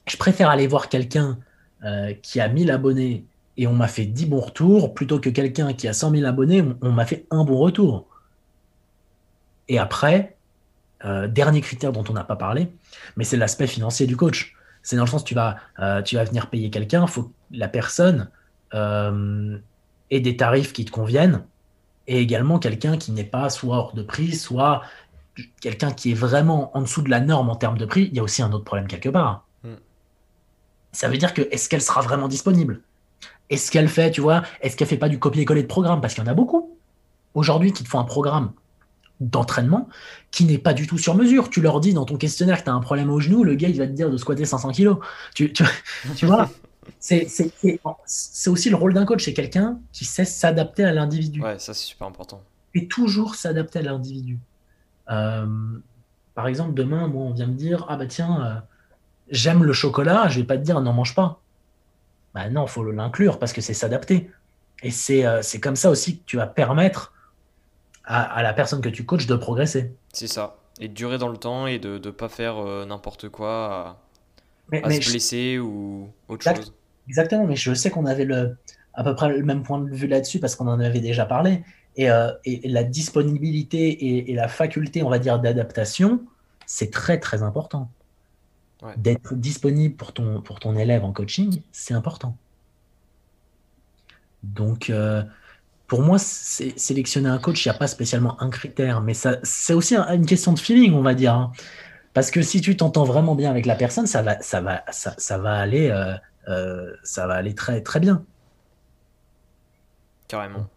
[0.07, 1.37] Je préfère aller voir quelqu'un
[1.83, 3.25] euh, qui a 1000 abonnés
[3.57, 6.61] et on m'a fait 10 bons retours plutôt que quelqu'un qui a 100 000 abonnés,
[6.61, 8.07] on, on m'a fait un bon retour.
[9.67, 10.37] Et après,
[11.05, 12.71] euh, dernier critère dont on n'a pas parlé,
[13.15, 14.55] mais c'est l'aspect financier du coach.
[14.81, 17.33] C'est dans le sens tu vas, euh, tu vas venir payer quelqu'un, il faut que
[17.51, 18.29] la personne
[18.73, 21.43] ait des tarifs qui te conviennent
[22.07, 24.81] et également quelqu'un qui n'est pas soit hors de prix, soit
[25.61, 28.09] quelqu'un qui est vraiment en dessous de la norme en termes de prix.
[28.11, 29.46] Il y a aussi un autre problème quelque part.
[30.97, 32.81] Ça veut dire que est-ce qu'elle sera vraiment disponible?
[33.51, 36.01] Est-ce qu'elle fait, tu vois, est-ce qu'elle fait pas du copier-coller de programme?
[36.01, 36.75] Parce qu'il y en a beaucoup
[37.35, 38.51] aujourd'hui qui te font un programme
[39.19, 39.87] d'entraînement
[40.31, 41.51] qui n'est pas du tout sur mesure.
[41.51, 43.69] Tu leur dis dans ton questionnaire que tu as un problème au genou, le gars
[43.69, 44.97] il va te dire de squatter 500 kilos.
[45.35, 45.63] Tu, tu,
[46.15, 46.49] tu vois
[46.99, 50.93] c'est, c'est, c'est- c'est aussi le rôle d'un coach, c'est quelqu'un qui sait s'adapter à
[50.93, 52.41] l'individu Ouais, ça c'est super important.
[52.73, 54.39] et toujours s'adapter à l'individu.
[55.11, 55.45] Euh,
[56.33, 58.59] par exemple, demain, moi, on vient me dire Ah bah tiens, euh,
[59.29, 61.41] j'aime le chocolat, je vais pas te dire n'en mange pas.
[62.33, 64.29] Bah non, il faut l'inclure parce que c'est s'adapter.
[64.83, 67.13] Et c'est euh, comme ça aussi que tu vas permettre
[68.05, 69.95] à, à la personne que tu coaches de progresser.
[70.13, 70.57] C'est ça.
[70.79, 73.99] Et de durer dans le temps et de ne pas faire euh, n'importe quoi
[74.71, 76.57] Mais, à, mais se je- blesser ou autre Exact.
[76.57, 76.73] chose.
[77.07, 78.57] Exactement, mais je sais qu'on avait le,
[78.93, 81.63] à peu près le même point de vue là-dessus parce qu'on en avait déjà parlé.
[81.95, 86.21] Et, euh, et la disponibilité et, et la faculté, on va dire, d'adaptation,
[86.67, 87.89] c'est très très important.
[88.81, 88.93] Ouais.
[88.95, 92.37] D'être disponible pour ton, pour ton élève en coaching, c'est important.
[94.43, 95.23] Donc, euh,
[95.87, 99.95] pour moi, sélectionner un coach, il n'y a pas spécialement un critère, mais c'est aussi
[99.95, 101.33] un- une question de feeling, on va dire.
[101.35, 101.51] hein.
[102.13, 105.15] Parce que si tu t'entends vraiment bien avec la personne, ça va, ça va, ça,
[105.17, 106.15] ça va aller, euh,
[106.49, 108.23] euh, ça va aller très, très bien.
[110.27, 110.67] Carrément.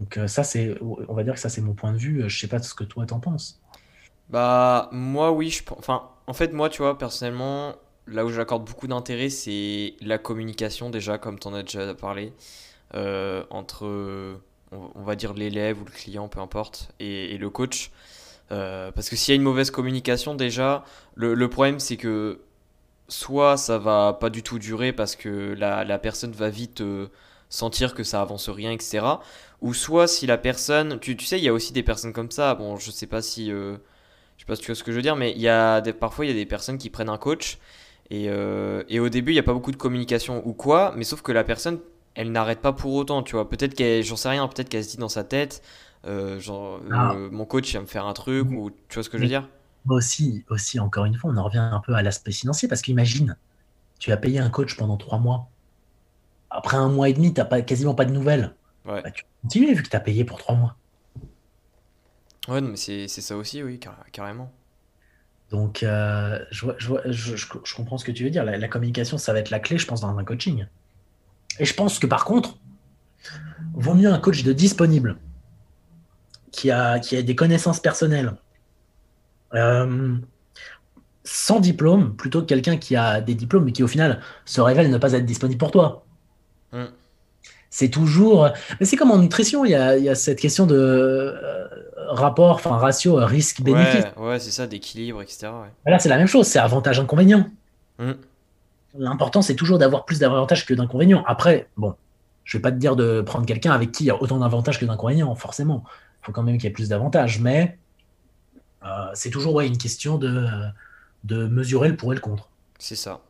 [0.00, 2.28] Donc ça, c'est, on va dire que ça, c'est mon point de vue.
[2.28, 3.60] Je sais pas ce que toi t'en penses.
[4.28, 5.78] Bah, moi, oui, je pense.
[5.78, 7.74] Enfin, en fait, moi, tu vois, personnellement,
[8.06, 12.34] là où j'accorde beaucoup d'intérêt, c'est la communication, déjà, comme tu en as déjà parlé.
[12.94, 13.86] euh, entre,
[14.72, 17.90] on, va dire, l'élève ou le client, peu importe, et, le coach.
[18.52, 22.40] Euh, parce que s'il y a une mauvaise communication, déjà, le, problème c'est que
[23.08, 27.08] soit ça va pas du tout durer parce que la, personne va vite euh,
[27.48, 29.04] sentir que ça avance rien, etc.
[29.60, 32.30] Ou soit si la personne, tu, tu sais, il y a aussi des personnes comme
[32.30, 32.54] ça.
[32.54, 33.52] Bon, je sais pas si,
[34.48, 36.26] pas si tu vois ce que je veux dire, mais il y a des, parfois
[36.26, 37.58] il y a des personnes qui prennent un coach
[38.10, 41.04] et, euh, et au début il n'y a pas beaucoup de communication ou quoi, mais
[41.04, 41.80] sauf que la personne,
[42.14, 43.48] elle n'arrête pas pour autant, tu vois.
[43.48, 45.62] Peut-être qu'elle, j'en sais rien, peut-être qu'elle se dit dans sa tête,
[46.06, 49.10] euh, genre, Ah, euh, mon coach va me faire un truc ou tu vois ce
[49.10, 49.48] que je veux dire?
[49.88, 53.36] aussi, aussi, encore une fois, on en revient un peu à l'aspect financier parce qu'imagine,
[54.00, 55.50] tu as payé un coach pendant trois mois.
[56.50, 58.54] Après un mois et demi, tu n'as pas, quasiment pas de nouvelles.
[58.84, 59.04] Ouais.
[59.04, 60.76] Bah, tu continues vu que tu as payé pour trois mois.
[62.48, 64.50] Ouais, non, mais c'est ça aussi, oui, car- carrément.
[65.50, 68.44] Donc, euh, je, vois- je, vois- je- je- je comprends ce que tu veux dire.
[68.44, 70.66] La, la communication, ça va être la clé, je pense, dans un coaching.
[71.60, 72.58] Et je pense que par contre,
[73.74, 75.18] vaut mieux un coach de disponible,
[76.52, 78.36] qui a, qui a des connaissances personnelles,
[79.54, 80.18] euh,
[81.24, 84.90] sans diplôme, plutôt que quelqu'un qui a des diplômes, mais qui au final se révèle
[84.90, 86.06] ne pas être disponible pour toi.
[86.72, 86.86] Hmm.
[87.70, 88.48] C'est toujours.
[88.80, 91.68] Mais c'est comme en nutrition, il y a, il y a cette question de euh,
[92.08, 94.06] rapport, enfin ratio euh, risque-bénéfice.
[94.16, 95.48] Ouais, ouais, c'est ça, d'équilibre, etc.
[95.48, 95.90] Ouais.
[95.90, 97.46] Là, c'est la même chose, c'est avantage-inconvénient.
[97.98, 98.12] Hmm.
[98.98, 101.22] L'important, c'est toujours d'avoir plus d'avantages que d'inconvénients.
[101.26, 101.94] Après, bon,
[102.44, 104.80] je vais pas te dire de prendre quelqu'un avec qui il y a autant d'avantages
[104.80, 105.84] que d'inconvénients, forcément.
[106.22, 107.40] Il faut quand même qu'il y ait plus d'avantages.
[107.40, 107.78] Mais
[108.82, 110.46] euh, c'est toujours ouais, une question de,
[111.24, 112.48] de mesurer le pour et le contre.
[112.78, 113.20] C'est ça.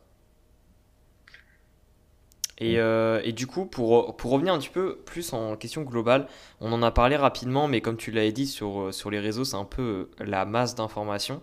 [2.61, 6.27] Et, euh, et du coup, pour, pour revenir un petit peu plus en question globale,
[6.59, 9.45] on en a parlé rapidement, mais comme tu l'avais dit sur, euh, sur les réseaux,
[9.45, 11.41] c'est un peu euh, la masse d'informations.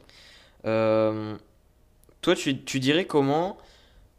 [0.66, 1.35] Euh,
[2.20, 3.57] toi, tu, tu dirais comment,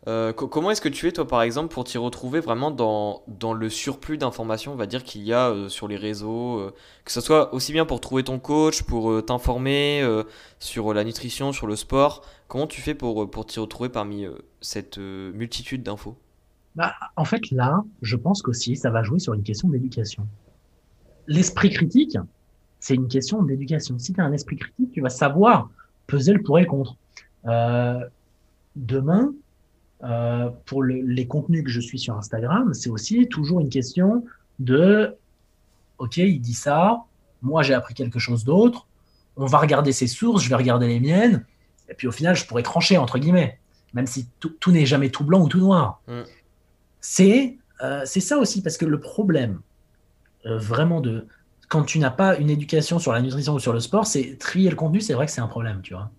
[0.08, 3.22] euh, co- comment est-ce que tu fais, toi, par exemple, pour t'y retrouver vraiment dans,
[3.28, 6.72] dans le surplus d'informations, on va dire, qu'il y a sur les réseaux,
[7.06, 10.04] que ce soit aussi bien pour trouver ton coach, pour t'informer
[10.60, 12.24] sur la nutrition, sur le sport.
[12.48, 14.26] Comment tu fais pour, pour t'y retrouver parmi
[14.62, 16.16] cette multitude d'infos?
[16.78, 20.28] Bah, en fait, là, je pense qu'aussi, ça va jouer sur une question d'éducation.
[21.28, 22.18] L'esprit critique,
[22.80, 23.98] c'est une question d'éducation.
[24.00, 25.70] Si tu as un esprit critique, tu vas savoir
[26.06, 26.96] peser le pour et le contre.
[27.48, 28.00] Euh,
[28.76, 29.34] demain,
[30.04, 34.24] euh, pour le- les contenus que je suis sur Instagram, c'est aussi toujours une question
[34.60, 35.16] de,
[35.98, 37.04] OK, il dit ça,
[37.42, 38.86] moi j'ai appris quelque chose d'autre,
[39.36, 41.44] on va regarder ses sources, je vais regarder les miennes,
[41.90, 43.60] et puis au final, je pourrais trancher, entre guillemets,
[43.94, 46.02] même si tout, n'est jamais tout blanc ou tout noir.
[46.08, 46.22] Hmm.
[47.02, 49.62] C'est euh, c'est ça aussi, parce que le problème,
[50.48, 51.28] euh, vraiment, de
[51.70, 54.70] quand tu n'as pas une éducation sur la nutrition ou sur le sport, c'est trier
[54.72, 56.14] le contenu, c'est vrai que c'est un problème, tu vois.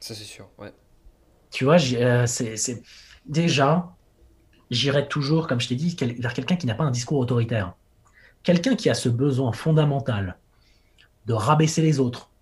[0.00, 0.74] Ça, c'est sûr, ouais.
[1.50, 2.82] Tu vois, euh, c'est c'est-
[3.24, 3.96] déjà,
[4.70, 7.74] j'irais toujours, comme je t'ai dit, quel- vers quelqu'un qui n'a pas un discours autoritaire.
[8.44, 10.40] Quelqu'un qui a ce besoin fondamental
[11.26, 12.32] de rabaisser les autres,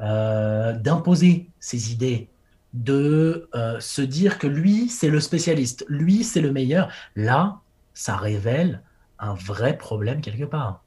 [0.00, 2.33] euh, d'imposer ses idées,
[2.74, 6.88] de euh, se dire que lui, c'est le spécialiste, lui, c'est le meilleur.
[7.16, 7.60] Là,
[7.94, 8.82] ça révèle
[9.18, 10.82] un vrai problème quelque part.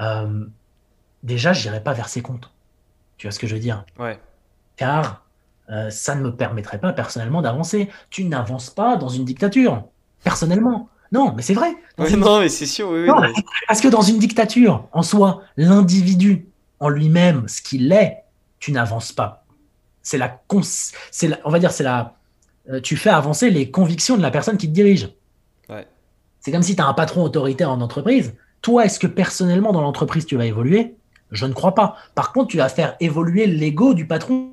[0.00, 0.44] Euh,
[1.22, 2.50] déjà, j'irai pas vers ses comptes.
[3.16, 3.84] Tu vois ce que je veux dire?
[3.98, 4.20] Ouais,
[4.76, 5.24] car
[5.70, 7.88] euh, ça ne me permettrait pas personnellement d'avancer.
[8.10, 9.84] Tu n'avances pas dans une dictature,
[10.24, 10.88] personnellement.
[11.12, 11.72] Non, mais c'est vrai.
[11.98, 13.32] Une- non, mais c'est sûr, oui, Non, mais-
[13.68, 16.48] parce que dans une dictature, en soi, l'individu
[16.80, 18.24] en lui-même, ce qu'il est,
[18.58, 19.43] tu n'avances pas.
[20.04, 20.40] C'est la,
[21.10, 22.16] c'est on va dire, c'est la,
[22.70, 25.10] euh, tu fais avancer les convictions de la personne qui te dirige.
[25.68, 25.86] ouais.
[26.40, 28.36] C'est comme si tu as un patron autoritaire en entreprise.
[28.62, 30.94] Toi, est-ce que personnellement dans l'entreprise tu vas évoluer?
[31.32, 31.96] Je ne crois pas.
[32.14, 34.52] Par contre, tu vas faire évoluer l'ego du patron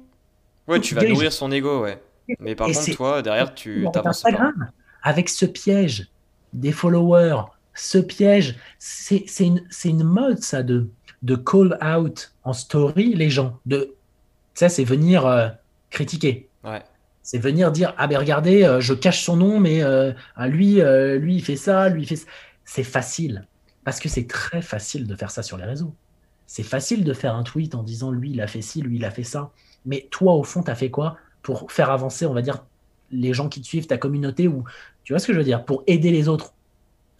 [0.67, 1.15] Ouais, tu vas dirige.
[1.15, 2.01] nourrir son ego, ouais.
[2.39, 4.53] Mais par Et contre, toi, derrière, tu t'avances pas.
[5.03, 6.09] Avec ce piège
[6.53, 7.41] des followers,
[7.73, 10.89] ce piège, c'est c'est une, c'est une mode ça de,
[11.23, 13.59] de call out en story les gens.
[13.65, 13.95] De,
[14.53, 15.49] ça, c'est venir euh,
[15.89, 16.49] critiquer.
[16.63, 16.83] Ouais,
[17.23, 20.81] C'est venir dire ah ben regardez, euh, je cache son nom, mais euh, ah, lui,
[21.19, 22.27] lui il fait ça, lui il fait ça.
[22.65, 23.47] C'est facile
[23.83, 25.93] parce que c'est très facile de faire ça sur les réseaux.
[26.47, 29.05] C'est facile de faire un tweet en disant lui il a fait ci, lui il
[29.05, 29.51] a fait ça.
[29.85, 32.63] Mais toi au fond, tu as fait quoi pour faire avancer, on va dire,
[33.09, 34.63] les gens qui te suivent, ta communauté ou
[35.03, 36.53] tu vois ce que je veux dire, pour aider les autres.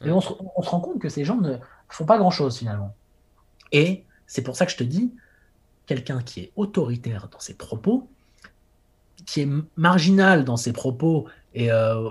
[0.06, 0.14] Et Mm.
[0.14, 1.56] on se, on se rend compte que ces gens ne
[1.90, 2.96] font pas grand-chose finalement.
[3.72, 5.14] Et c'est pour ça que je te dis,
[5.86, 8.10] quelqu'un qui est autoritaire dans ses propos,
[9.26, 12.10] qui est marginal dans ses propos et euh,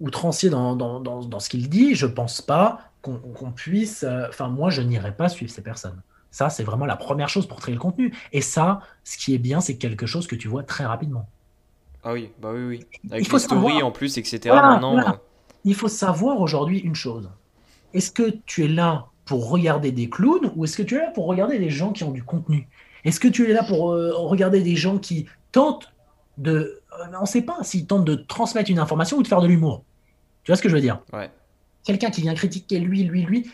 [0.00, 4.04] outrancier dans, dans, dans, dans ce qu'il dit, je pense pas qu'on puisse.
[4.04, 6.02] euh, Enfin, moi, je n'irai pas suivre ces personnes.
[6.30, 8.14] Ça, c'est vraiment la première chose pour trier le contenu.
[8.32, 11.30] Et ça, ce qui est bien, c'est quelque chose que tu vois très rapidement.
[12.02, 12.86] ah oui, bah oui, oui.
[13.02, 13.82] Il Avec faut les stories savoir.
[13.82, 14.40] en plus, etc.
[14.48, 15.10] Voilà, Maintenant, voilà.
[15.10, 15.16] euh,
[15.64, 17.30] il faut savoir aujourd'hui une chose.
[17.92, 21.10] Est-ce que tu es là pour regarder des clowns ou est-ce que tu es là
[21.10, 22.66] pour regarder des gens qui ont du contenu?
[23.04, 25.92] Est-ce que tu es là pour euh, regarder des gens qui tentent
[26.38, 26.80] de...
[26.98, 29.46] Euh, on ne sait pas s'ils tentent de transmettre une information ou de faire de
[29.46, 29.82] l'humour.
[30.44, 31.00] Tu vois ce que je veux dire?
[31.12, 31.30] Ouais.
[31.84, 33.50] Quelqu'un qui vient critiquer lui, lui, lui.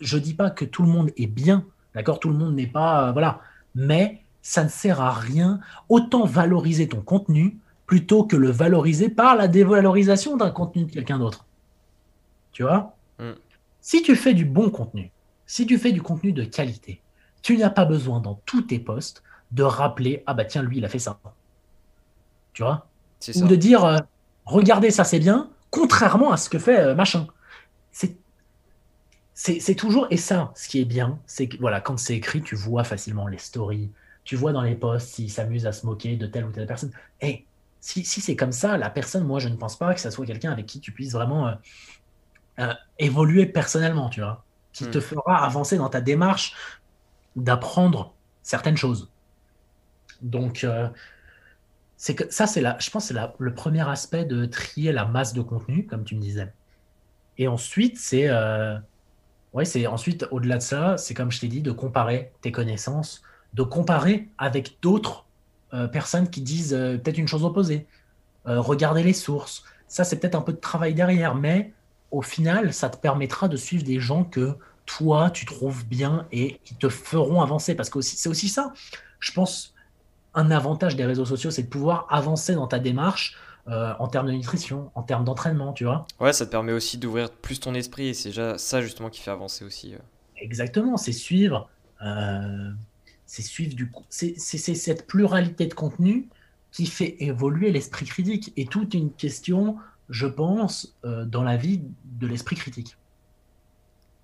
[0.00, 2.18] Je dis pas que tout le monde est bien, d'accord?
[2.18, 3.08] Tout le monde n'est pas...
[3.08, 3.40] euh, voilà.
[3.74, 5.60] Mais ça ne sert à rien.
[5.88, 11.18] Autant valoriser ton contenu plutôt que le valoriser par la dévalorisation d'un contenu de quelqu'un
[11.18, 11.44] d'autre.
[12.52, 12.94] Tu vois?
[13.18, 13.32] Mm.
[13.82, 15.10] Si tu fais du bon contenu,
[15.46, 17.02] si tu fais du contenu de qualité,
[17.42, 20.84] tu n'as pas besoin dans tous tes posts de rappeler ah bah tiens lui il
[20.84, 21.20] a fait ça.
[22.54, 22.88] Tu vois?
[23.20, 23.46] C'est Ou ça.
[23.46, 23.98] de dire euh,
[24.46, 27.26] regardez ça c'est bien, contrairement à ce que fait euh, machin.
[27.90, 28.16] C'est
[29.34, 32.54] c'est toujours et ça ce qui est bien, c'est que voilà quand c'est écrit tu
[32.54, 33.90] vois facilement les stories,
[34.24, 36.92] tu vois dans les posts s'ils s'amusent à se moquer de telle ou telle personne.
[37.20, 37.46] Et
[37.80, 40.26] si, si c'est comme ça, la personne, moi je ne pense pas que ça soit
[40.26, 41.54] quelqu'un avec qui tu puisses vraiment euh,
[42.62, 46.54] euh, évoluer personnellement, tu vois, qui te fera avancer dans ta démarche
[47.36, 49.10] d'apprendre certaines choses.
[50.20, 50.88] Donc, euh,
[51.96, 55.32] c'est que ça, c'est la, je pense, c'est le premier aspect de trier la masse
[55.32, 56.52] de contenu, comme tu me disais.
[57.38, 58.78] Et ensuite, c'est, euh,
[59.52, 63.22] ouais, c'est ensuite au-delà de ça, c'est comme je t'ai dit, de comparer tes connaissances,
[63.54, 65.26] de comparer avec d'autres
[65.74, 67.86] euh, personnes qui disent peut-être une chose opposée.
[68.44, 69.62] Regarder les sources.
[69.86, 71.72] Ça, c'est peut-être un peu de travail derrière, mais
[72.12, 74.54] au final, ça te permettra de suivre des gens que
[74.86, 77.74] toi, tu trouves bien et qui te feront avancer.
[77.74, 78.72] Parce que c'est aussi ça,
[79.18, 79.74] je pense,
[80.34, 83.36] un avantage des réseaux sociaux, c'est de pouvoir avancer dans ta démarche
[83.68, 86.06] euh, en termes de nutrition, en termes d'entraînement, tu vois.
[86.20, 89.20] Ouais, ça te permet aussi d'ouvrir plus ton esprit et c'est déjà ça justement qui
[89.20, 89.94] fait avancer aussi.
[89.94, 89.98] euh.
[90.36, 91.68] Exactement, c'est suivre,
[92.04, 92.70] euh,
[93.26, 96.28] c'est suivre du c'est cette pluralité de contenu
[96.72, 99.76] qui fait évoluer l'esprit critique et toute une question,
[100.12, 102.98] je pense, euh, dans la vie de l'esprit critique.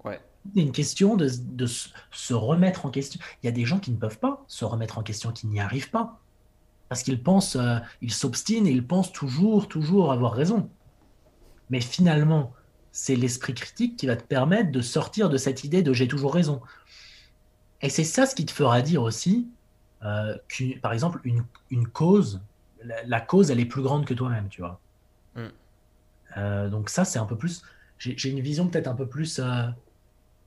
[0.05, 0.21] Ouais.
[0.55, 3.19] C'est une question de, de se remettre en question.
[3.43, 5.61] Il y a des gens qui ne peuvent pas se remettre en question, qui n'y
[5.61, 6.21] arrivent pas,
[6.91, 10.69] parce qu'ils pensent, euh, ils s'obstinent et ils pensent toujours, toujours avoir raison.
[11.71, 12.53] Mais finalement,
[12.93, 16.35] c'est l'esprit critique qui va te permettre de sortir de cette idée de j'ai toujours
[16.35, 16.61] raison.
[17.81, 19.49] Et c'est ça ce qui te fera dire aussi,
[20.03, 20.37] euh,
[20.83, 22.43] par exemple, une, une cause,
[22.85, 24.81] la, la cause, elle est plus grande que toi-même, tu vois.
[25.35, 25.49] Mm.
[26.39, 27.63] Euh, donc ça, c'est un peu plus,
[27.99, 29.67] j'ai une vision peut-être un peu plus, euh,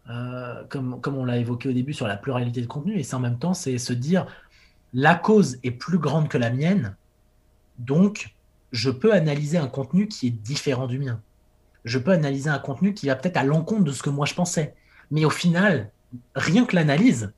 [0.10, 3.20] euh, comme, on l'a évoqué au début, sur la pluralité de contenu, et c'est en
[3.20, 4.26] même temps, c'est se dire,
[4.94, 6.96] la cause est plus grande que la mienne,
[7.80, 8.34] donc
[8.72, 11.20] je peux analyser un contenu qui est différent du mien.
[11.84, 14.34] Je peux analyser un contenu qui va peut-être à l'encontre de ce que moi je
[14.34, 14.76] pensais.
[15.10, 15.90] Mais au final,
[16.36, 17.34] rien que l'analyse,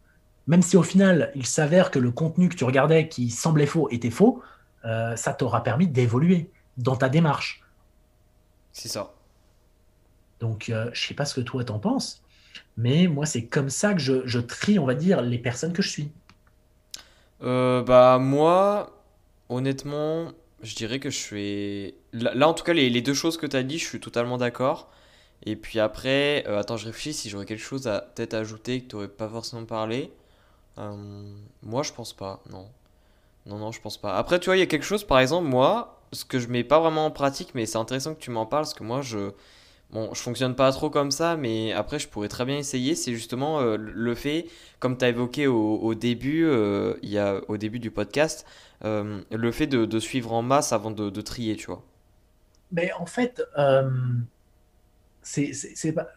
[0.48, 3.88] même si au final il s'avère que le contenu que tu regardais qui semblait faux
[3.90, 4.44] était faux,
[4.84, 7.63] ça t'aura permis d'évoluer dans ta démarche.
[8.74, 9.14] C'est ça.
[10.40, 12.22] Donc euh, je sais pas ce que toi t'en penses,
[12.78, 15.82] mais moi c'est comme ça que je, je trie, on va dire, les personnes que
[15.82, 16.12] je suis.
[17.42, 19.04] Euh, bah moi,
[19.50, 20.32] honnêtement,
[20.62, 21.96] je dirais que je suis...
[22.14, 24.00] Là, là, en tout cas, les, les deux choses que tu as dit, je suis
[24.00, 24.90] totalement d'accord.
[25.46, 28.90] Et puis après, euh, attends, je réfléchis si j'aurais quelque chose à peut-être ajouter que
[28.90, 30.14] tu n'aurais pas forcément parlé.
[30.80, 30.96] Euh,
[31.64, 32.70] moi, je pense pas, non.
[33.46, 34.16] Non, non, je pense pas.
[34.16, 36.64] Après, tu vois, il y a quelque chose, par exemple, moi, ce que je mets
[36.64, 39.32] pas vraiment en pratique, mais c'est intéressant que tu m'en parles, parce que moi, je...
[39.92, 42.96] Bon, je fonctionne pas trop comme ça, mais après, je pourrais très bien essayer.
[42.96, 44.48] C'est justement euh, le fait,
[44.80, 48.48] comme tu as évoqué au, début, euh, y a, au début du podcast,
[48.86, 51.84] euh, le fait de, suivre en masse avant de, trier, tu vois.
[52.72, 53.44] Mais en fait,
[55.22, 56.08] c'est pas,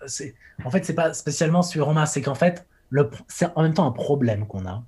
[0.65, 2.67] en fait, c'est pas spécialement sur en masse, c'est qu'en fait,
[3.29, 4.83] c'est en même temps un problème qu'on a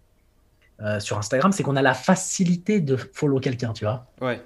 [0.81, 4.07] euh, sur Instagram, c'est qu'on a la facilité de follow quelqu'un, tu vois.
[4.21, 4.41] Ouais,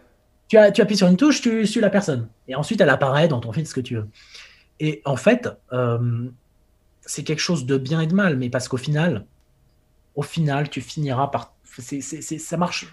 [0.48, 2.28] Tu, as, tu appuies sur une touche, tu suis la personne.
[2.48, 4.08] Et ensuite, elle apparaît dans ton feed, ce que tu veux.
[4.80, 6.28] Et en fait, euh,
[7.02, 9.26] c'est quelque chose de bien et de mal, mais parce qu'au final,
[10.14, 11.54] au final, tu finiras par.
[11.64, 12.86] ça marche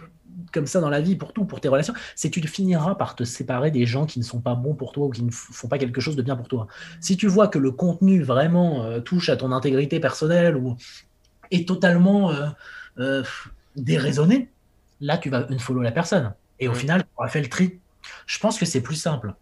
[0.52, 1.94] comme ça dans la vie pour tout, pour tes relations.
[2.16, 4.92] C'est que tu finiras par te séparer des gens qui ne sont pas bons pour
[4.92, 6.68] toi ou qui ne font pas quelque chose de bien pour toi.
[7.00, 10.76] Si tu vois que le contenu vraiment euh, touche à ton intégrité personnelle ou
[11.52, 12.32] est totalement
[13.00, 13.24] euh,
[13.76, 14.50] déraisonné,
[15.02, 16.34] là, tu vas unfollow la personne.
[16.60, 17.80] Et au final, tu auras fait le tri.
[18.26, 19.34] Je pense que c'est plus simple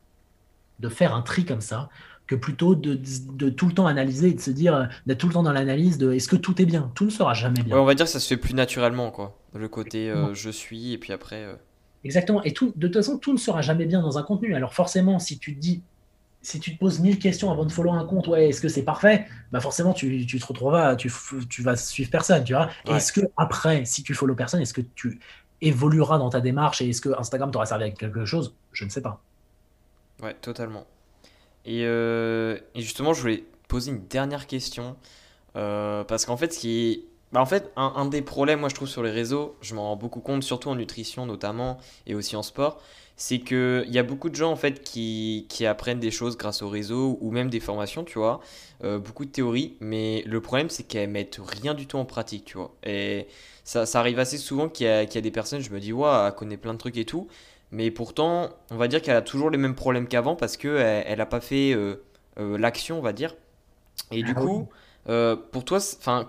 [0.80, 1.90] de faire un tri comme ça
[2.28, 3.00] que plutôt de,
[3.34, 5.54] de tout le temps analyser et de se dire, euh, d'être tout le temps dans
[5.54, 6.92] l'analyse de est-ce que tout est bien?
[6.94, 7.74] Tout ne sera jamais bien.
[7.76, 9.40] Ouais, on va dire que ça se fait plus naturellement, quoi.
[9.56, 11.44] Le côté euh, je suis, et puis après.
[11.44, 11.56] euh,
[12.04, 12.44] Exactement.
[12.44, 14.54] Et tout, de toute façon, tout ne sera jamais bien dans un contenu.
[14.56, 15.82] Alors forcément, si tu te dis,
[16.48, 18.84] si tu te poses mille questions avant de follow un compte, ouais, est-ce que c'est
[18.84, 19.28] parfait?
[19.52, 21.12] Bah forcément, tu, tu te retrouveras, tu,
[21.50, 22.70] tu vas suivre personne, tu vois.
[22.88, 22.96] Ouais.
[22.96, 25.20] Est-ce que après, si tu follow personne, est-ce que tu
[25.60, 28.56] évolueras dans ta démarche et est-ce que Instagram t'aura servi à quelque chose?
[28.72, 29.22] Je ne sais pas.
[30.24, 30.86] Ouais, totalement.
[31.66, 34.96] Et, euh, et justement, je voulais poser une dernière question.
[35.58, 37.04] Euh, parce qu'en fait, ce qui est...
[37.34, 39.84] bah, en fait, un, un des problèmes, moi, je trouve, sur les réseaux, je m'en
[39.90, 42.82] rends beaucoup compte, surtout en nutrition notamment, et aussi en sport,
[43.18, 46.62] c'est qu'il y a beaucoup de gens, en fait, qui, qui apprennent des choses grâce
[46.62, 48.40] au réseau, ou même des formations, tu vois,
[48.84, 52.46] euh, beaucoup de théories, mais le problème, c'est qu'elles mettent rien du tout en pratique,
[52.46, 52.76] tu vois.
[52.84, 53.28] Et
[53.64, 56.10] ça, ça arrive assez souvent qu'il y y a des personnes, je me dis, ouais,
[56.28, 57.28] elle connaît plein de trucs et tout,
[57.72, 61.22] mais pourtant, on va dire qu'elle a toujours les mêmes problèmes qu'avant, parce qu'elle elle
[61.22, 62.04] a pas fait euh,
[62.40, 63.36] euh, l'action, on va dire.
[64.12, 64.62] Et du Ah oui.
[64.62, 64.70] coup,
[65.10, 65.80] euh, pour toi,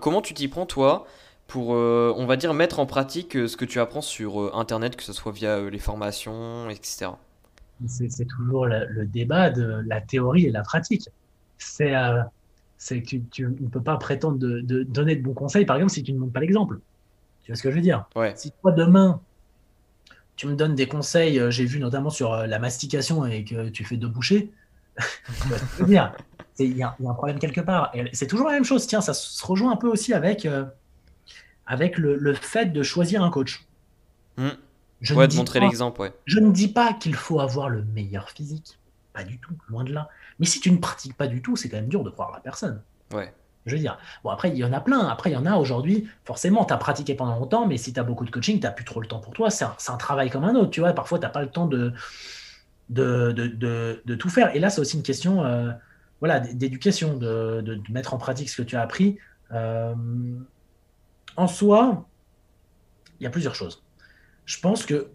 [0.01, 1.05] comment tu t'y prends toi
[1.49, 4.51] pour, euh, on va dire, mettre en pratique euh, ce que tu apprends sur euh,
[4.55, 7.19] Internet, que ce soit via les formations, etc.
[7.87, 11.07] C'est toujours le, le débat de la théorie et la pratique.
[11.57, 11.93] C'est
[12.77, 15.75] c'est que tu, tu ne peux pas prétendre de, de donner de bons conseils, par
[15.77, 16.79] exemple, si tu ne montres pas l'exemple.
[17.43, 18.05] Tu vois ce que je veux dire?
[18.15, 19.23] Ouais, Si toi, demain,
[20.35, 23.97] tu me donnes des conseils, j'ai vu notamment sur la mastication et que tu fais
[23.97, 24.53] deux bouchées,
[25.39, 26.13] tu vois ce que je veux dire?
[26.53, 27.91] C'est- Il y y a un problème quelque part.
[27.95, 28.87] Et c'est toujours la même chose.
[28.87, 30.45] Tiens, ça se rejoint un peu aussi avec,
[31.69, 33.65] avec le, le fait de choisir un coach.
[34.37, 34.49] Hmm.
[34.99, 36.13] Je Ouais, de montrer l'exemple, ouais.
[36.25, 38.77] je ne dis pas qu'il faut avoir le meilleur physique,
[39.13, 40.09] pas du tout, loin de là.
[40.39, 42.39] Mais si tu ne pratiques pas du tout, c'est quand même dur de croire la
[42.41, 42.81] personne.
[43.13, 43.33] Ouais,
[43.65, 45.07] Je veux dire, bon, après, il y en a plein.
[45.07, 47.99] Après, il y en a aujourd'hui, forcément, tu as pratiqué pendant longtemps, mais si tu
[47.99, 49.49] as beaucoup de coaching, tu n'as plus trop le temps pour toi.
[49.49, 50.91] C'est un, travail comme un autre, tu vois.
[50.91, 51.93] Parfois, tu n'as pas le temps de,
[52.89, 54.53] de, de, de- de tout faire.
[54.55, 55.71] Et là, c'est aussi une question euh,
[56.19, 59.17] voilà, d'éducation, de, de- de mettre en pratique ce que tu as appris.
[59.53, 59.93] Euh,
[61.39, 62.05] en soi,
[63.19, 63.81] il y a plusieurs choses.
[64.45, 65.09] Je pense que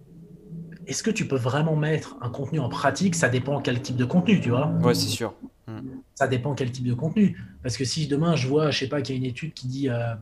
[0.86, 3.14] est-ce que tu peux vraiment mettre un contenu en pratique?
[3.14, 4.68] Ça dépend quel type de contenu, tu vois.
[4.82, 5.34] ouais, c'est sûr.
[6.14, 7.38] Ça dépend quel type de contenu.
[7.62, 9.66] Parce que si demain je vois, je sais pas, qu'il y a une étude qui
[9.66, 10.14] dit, euh,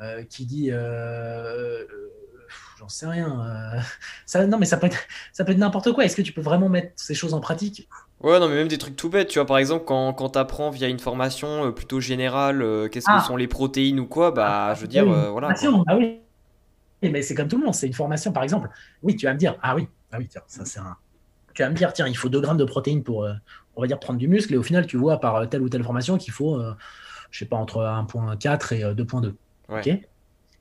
[0.00, 1.84] euh, qui dit, euh,
[2.78, 3.82] j'en sais rien.
[4.26, 4.98] ça, non, mais ça peut être,
[5.32, 6.06] ça peut être n'importe quoi.
[6.06, 7.86] Est-ce que tu peux vraiment mettre ces choses en pratique?
[8.24, 10.38] Ouais, non, mais même des trucs tout bêtes, tu vois, par exemple, quand, quand tu
[10.38, 14.06] apprends via une formation euh, plutôt générale, euh, qu'est-ce que Ah, sont les protéines ou
[14.06, 15.84] quoi, ah, bah, ah, je veux dire, oui, euh, voilà, quoi.
[15.86, 16.20] Ah oui,
[17.02, 17.74] mais c'est comme tout le monde.
[17.74, 18.70] C'est une formation, par exemple.
[19.02, 20.96] Oui, tu vas me dire, ah oui, ah oui, tiens, ça c'est un.
[21.52, 23.28] Tu vas me dire, tiens, il faut 2 grammes de protéines pour,
[23.76, 24.54] on va dire, prendre du muscle.
[24.54, 26.60] Et au final, tu vois par telle ou telle formation qu'il faut,
[27.30, 29.28] je sais pas, entre 1.4 et euh, 2.2.
[29.28, 29.36] OK?
[29.68, 30.08] Ouais,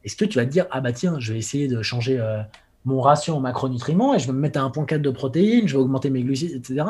[0.04, 2.20] Est-ce que tu vas te dire, ah bah tiens, je vais essayer de changer
[2.84, 5.82] mon ratio en macronutriments et je vais me mettre à 1.4 de protéines, je vais
[5.82, 6.86] augmenter mes glucides, etc.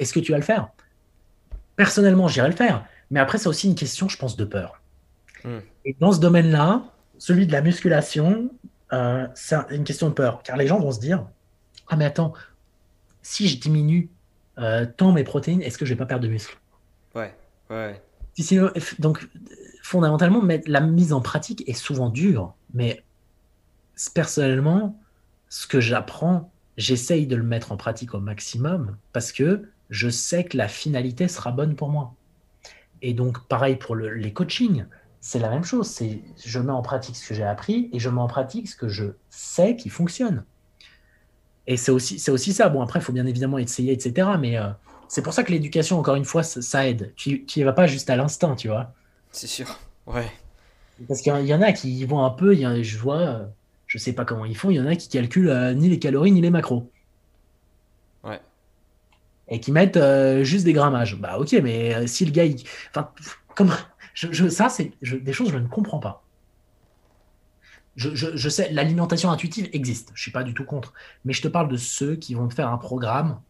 [0.00, 0.70] Est-ce que tu vas le faire?
[1.76, 2.84] Personnellement, j'irai le faire.
[3.10, 4.80] Mais après, c'est aussi une question, je pense, de peur.
[5.44, 5.58] Hmm.
[5.84, 6.84] Et dans ce domaine-là,
[7.18, 8.50] celui de la musculation,
[8.92, 10.42] euh, c'est un- une question de peur.
[10.42, 11.26] Car les gens vont se dire,
[11.88, 12.32] ah mais attends,
[13.22, 14.10] si je diminue
[14.58, 16.58] euh, tant mes protéines, est-ce que je vais pas perdre de muscle?
[17.14, 17.34] ouais,
[17.70, 18.02] ouais,
[18.98, 19.28] donc,
[19.82, 23.02] fondamentalement, la mise en pratique est souvent dure, mais
[24.14, 24.98] personnellement,
[25.48, 30.44] ce que j'apprends, j'essaye de le mettre en pratique au maximum parce que je sais
[30.44, 32.16] que la finalité sera bonne pour moi.
[33.02, 34.86] Et donc, pareil pour le- les coachings,
[35.20, 35.88] c'est la même chose.
[35.88, 38.76] C'est je mets en pratique ce que j'ai appris et je mets en pratique ce
[38.76, 40.46] que je sais qui fonctionne.
[41.66, 42.68] Et c'est aussi, c'est aussi ça.
[42.68, 44.38] Bon, après, il faut bien évidemment essayer, etc.
[44.38, 44.70] Mais euh,
[45.08, 47.14] c'est pour ça que l'éducation, encore une fois, ça, ça aide.
[47.16, 48.94] Tu n'y vas pas juste à l'instinct, tu vois.
[49.32, 49.78] c'est sûr.
[50.06, 50.30] Ouais,
[51.08, 53.18] Parce qu'il y en a qui y vont un peu, il y a- je vois,
[53.20, 53.46] euh,
[53.86, 55.98] je sais pas comment ils font, il y en a qui calculent euh, ni les
[55.98, 56.92] calories ni les macros.
[58.22, 58.40] ouais,
[59.50, 61.16] Et qui mettent euh, juste des grammages.
[61.20, 63.12] Bah ok, mais euh, si le gars, il- enfin,
[63.56, 63.72] comme,
[64.14, 66.28] je, ça, c'est des choses que je ne comprends pas.
[67.96, 70.92] Je, sais, l'alimentation intuitive existe, je suis pas du tout contre.
[71.24, 73.42] Mais je te parle de ceux qui vont te faire un programme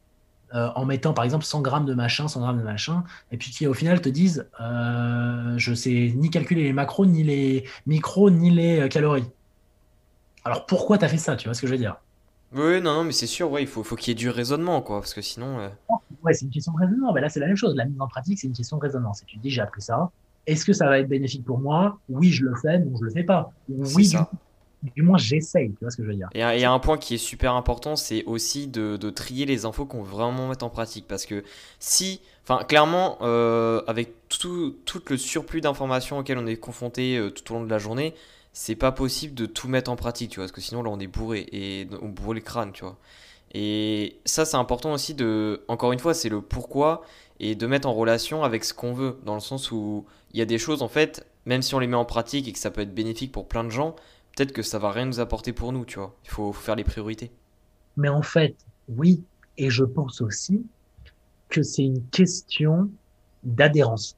[0.55, 3.51] euh, en mettant par exemple 100 grammes de machin, 100 grammes de machin, et puis
[3.53, 4.51] qui au final te disent
[5.57, 9.25] je sais ni calculer les macros, ni les micros, ni les calories.
[10.45, 11.97] Alors pourquoi tu as fait ça Tu vois ce que je veux dire?
[12.53, 14.83] Oui, non, non, mais c'est sûr, ouais, il faut, faut qu'il y ait du raisonnement,
[14.83, 15.69] quoi, parce que sinon, euh,
[16.23, 17.13] Ouais, c'est une question de raisonnement.
[17.13, 17.75] Ben là, c'est la même chose.
[17.77, 19.13] La mise en pratique, c'est une question de raisonnement.
[19.15, 20.11] C'est tu te dis j'ai appris ça.
[20.47, 22.01] Est-ce que ça va être bénéfique pour moi?
[22.09, 23.51] Oui, je le fais, non, je le fais pas.
[23.69, 24.31] Oui, du, ça.
[24.83, 25.71] du moins j'essaye.
[25.73, 26.31] Tu vois ce que je veux dire?
[26.33, 29.65] Et un- et un point qui est super important, c'est aussi de, de trier les
[29.65, 31.07] infos qu'on veut vraiment mettre en pratique.
[31.09, 31.43] Parce que
[31.81, 37.31] si, enfin, clairement, euh, avec tout, tout le surplus d'informations auxquelles on est confronté euh,
[37.31, 38.15] tout au long de la journée,
[38.53, 40.45] c'est pas possible de tout mettre en pratique, tu vois.
[40.45, 42.99] Parce que sinon, là, on est bourré et on bourre les crânes, tu vois.
[43.53, 47.03] Et ça, c'est important aussi de, encore une fois, c'est le pourquoi
[47.41, 49.19] et de mettre en relation avec ce qu'on veut.
[49.25, 51.87] Dans le sens où il y a des choses, en fait, même si on les
[51.87, 53.97] met en pratique et que ça peut être bénéfique pour plein de gens,
[54.37, 56.15] peut-être que ça va rien nous apporter pour nous, tu vois.
[56.25, 57.31] Il faut, faut faire les priorités.
[57.97, 58.57] Mais en fait,
[58.89, 59.23] oui.
[59.59, 60.65] Et je pense aussi
[61.49, 62.91] que c'est une question
[63.43, 64.17] d'adhérence.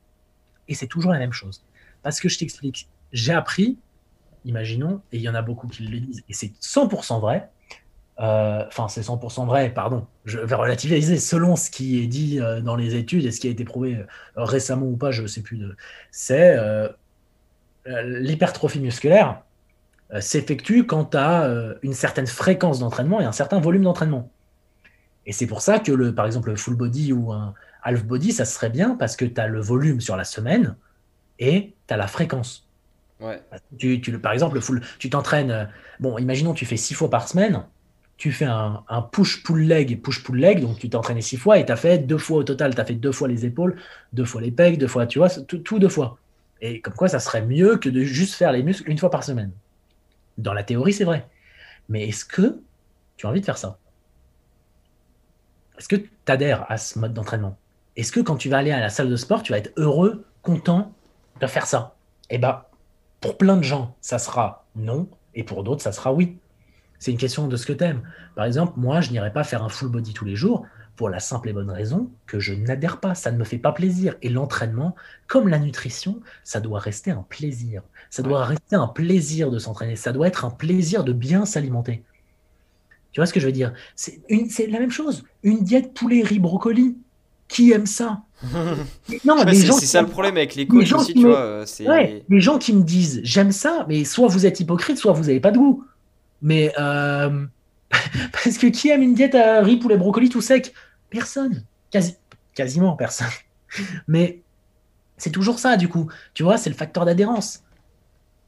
[0.69, 1.63] Et c'est toujours la même chose.
[2.03, 3.79] Parce que je t'explique, j'ai appris,
[4.45, 7.49] imaginons, et il y en a beaucoup qui le disent, et c'est 100% vrai,
[8.21, 12.61] euh, enfin c'est 100% vrai, pardon, je vais relativiser selon ce qui est dit euh,
[12.61, 14.05] dans les études et ce qui a été prouvé euh,
[14.37, 15.63] récemment ou pas, je ne sais plus,
[16.11, 16.57] c'est
[17.87, 19.43] l'hypertrophie musculaire
[20.21, 21.51] s'effectue quand tu as
[21.83, 24.31] une certaine fréquence d'entraînement et un certain volume d'entraînement.
[25.27, 28.33] Et c'est pour ça que, le, par exemple, le full body ou un half body,
[28.33, 30.77] ça serait bien parce que tu as le volume sur la semaine
[31.39, 32.69] et tu as la fréquence.
[33.79, 35.69] Tu, tu, par exemple, full, tu t'entraînes,
[36.01, 37.65] bon, imaginons tu fais six fois par semaine,
[38.17, 41.99] tu fais un, push-pull-leg, push-pull-leg, donc tu t'es entraîné six fois et tu as fait
[41.99, 43.77] deux fois au total, tu as fait deux fois les épaules,
[44.13, 46.19] deux fois les pecs, deux fois, tu vois, tout, deux fois.
[46.61, 49.25] Et comme quoi, ça serait mieux que de juste faire les muscles une fois par
[49.25, 49.51] semaine.
[50.39, 51.27] Dans la théorie, c'est vrai.
[51.89, 52.61] Mais est-ce que
[53.17, 53.79] tu as envie de faire ça?
[55.79, 57.59] Est-ce que tu adhères à ce mode d'entraînement?
[57.97, 60.25] Est-ce que quand tu vas aller à la salle de sport, tu vas être heureux,
[60.43, 60.95] content
[61.41, 61.97] de faire ça?
[62.31, 62.63] Eh bien,
[63.23, 66.37] pour plein de gens, ça sera non, et pour d'autres, ça sera oui.
[66.99, 68.03] C'est une question de ce que tu aimes.
[68.35, 70.67] Par exemple, moi, je n'irai pas faire un full body tous les jours
[70.97, 73.73] pour la simple et bonne raison que je n'adhère pas, ça ne me fait pas
[73.73, 74.17] plaisir.
[74.23, 74.95] Et l'entraînement,
[75.27, 77.83] comme la nutrition, ça doit rester un plaisir.
[78.11, 82.05] Ça doit rester un plaisir de s'entraîner, ça doit être un plaisir de bien s'alimenter.
[83.13, 83.73] Tu vois ce que je veux dire?
[83.95, 85.25] C'est la même chose.
[85.43, 86.97] Une diète poulet, riz, brocoli.
[87.53, 88.23] Qui aime ça
[89.27, 91.65] Non, c'est ça le problème avec les coachs aussi, tu vois.
[91.81, 95.41] les gens qui me disent j'aime ça, mais soit vous êtes hypocrite, soit vous n'avez
[95.41, 95.85] pas de goût.
[96.41, 97.45] Mais euh,
[98.33, 100.73] parce que qui aime une diète à riz, poulet, brocoli tout sec?
[101.11, 101.63] Personne.
[101.91, 102.17] Quasi,
[102.55, 103.29] quasiment personne.
[104.09, 104.41] Mais
[105.19, 106.11] c'est toujours ça, du coup.
[106.33, 107.63] Tu vois, c'est le facteur d'adhérence.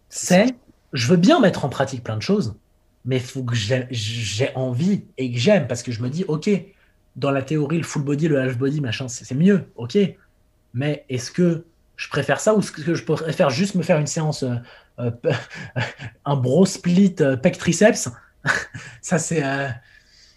[0.09, 0.55] C'est,
[0.95, 2.55] je veux bien mettre en pratique plein de choses,
[3.05, 6.49] mais il faut que j'ai envie et que j'aime, parce que je me dis, OK,
[7.17, 9.97] dans la théorie, le full body, le half body, machin, c'est mieux, OK.
[10.73, 11.65] Mais est-ce que
[11.97, 14.57] je préfère ça ou est-ce que je préfère juste me faire une séance euh,
[14.99, 15.11] euh,
[16.25, 18.09] un bro split euh, pec triceps,
[19.01, 19.43] ça c'est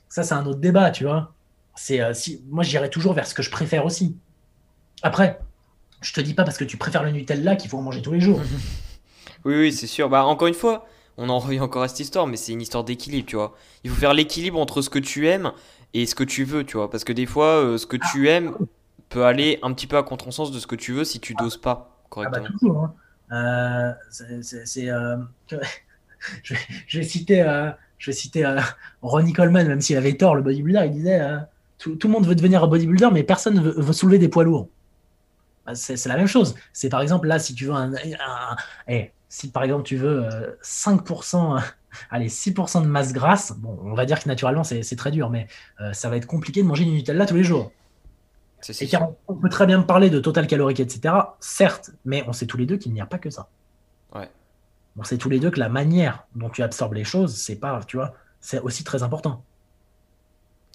[0.09, 1.34] ça un autre débat, tu vois.
[1.75, 4.15] C'est si moi j'irais toujours vers ce que je préfère aussi.
[5.03, 5.39] Après,
[6.01, 8.13] je te dis pas parce que tu préfères le Nutella qu'il faut en manger tous
[8.13, 8.41] les jours.
[9.45, 10.09] oui oui, c'est sûr.
[10.09, 12.84] Bah encore une fois, on en revient encore à cette histoire, mais c'est une histoire
[12.84, 13.55] d'équilibre, tu vois.
[13.84, 15.51] Il faut faire l'équilibre entre ce que tu aimes
[15.93, 16.89] et ce que tu veux, tu vois.
[16.89, 18.55] Parce que des fois, ce que tu aimes
[19.09, 21.57] peut aller un petit peu à contresens de ce que tu veux si tu doses
[21.57, 22.45] pas correctement.
[22.45, 22.95] Ah bah toujours, hein.
[23.31, 25.17] Euh, c'est, euh,
[26.43, 28.49] je, vais citer, euh, je vais citer
[29.01, 31.21] Ronnie Coleman, même s'il avait tort, le bodybuilder, il disait
[31.77, 34.69] tout, le monde veut devenir un bodybuilder, mais personne ne veut, soulever des poids lourds.
[35.65, 36.55] Bah, c'est, la même chose.
[36.73, 37.91] C'est par exemple là, si tu veux un,
[38.88, 40.25] eh, si par exemple tu veux
[40.63, 41.61] 5%,
[42.09, 45.47] allez 6% de masse grasse, bon, on va dire que naturellement c'est, très dur, mais
[45.93, 47.71] ça va être compliqué de manger du Nutella tous les jours.
[48.69, 48.89] Et
[49.27, 51.13] on peut très bien parler de total calorique, etc.
[51.39, 53.49] Certes, mais on sait tous les deux qu'il n'y a pas que ça.
[54.13, 54.29] Ouais.
[54.97, 57.81] On sait tous les deux que la manière dont tu absorbes les choses, c'est pas,
[57.88, 59.43] tu vois, c'est aussi très important.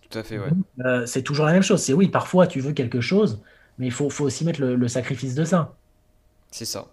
[0.08, 0.50] Tout à fait, ouais.
[0.84, 1.82] Euh, c'est toujours la même chose.
[1.82, 3.42] C'est oui, parfois tu veux quelque chose,
[3.78, 5.74] mais il faut, faut aussi mettre le, sacrifice de ça.
[6.50, 6.86] C'est ça.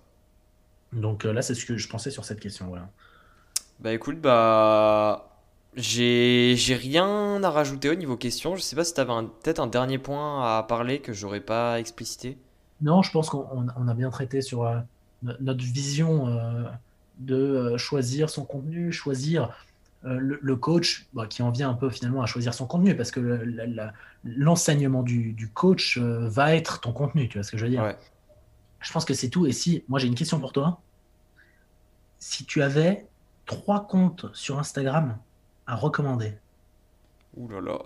[0.91, 2.67] Donc euh, là, c'est ce que je pensais sur cette question.
[2.67, 2.89] Voilà.
[3.79, 5.29] Bah écoute, bah
[5.75, 8.55] j'ai rien à rajouter au niveau question.
[8.55, 11.79] Je sais pas si tu avais peut-être un dernier point à parler que j'aurais pas
[11.79, 12.37] explicité.
[12.81, 14.79] Non, je pense qu'on a bien traité sur euh,
[15.39, 16.63] notre vision euh,
[17.19, 19.65] de euh, choisir son contenu, choisir
[20.03, 23.43] le, coach bah, qui en vient un peu finalement à choisir son contenu parce que
[24.23, 27.95] l'enseignement du, du, coach va être ton contenu, tu vois ce que je veux dire?
[28.79, 29.45] Je pense que c'est tout.
[29.45, 30.79] Et si, moi j'ai une question pour toi.
[32.17, 33.08] Si tu avais
[33.49, 35.17] trois comptes sur Instagram
[35.65, 36.37] à recommander
[37.35, 37.79] Ouh là là.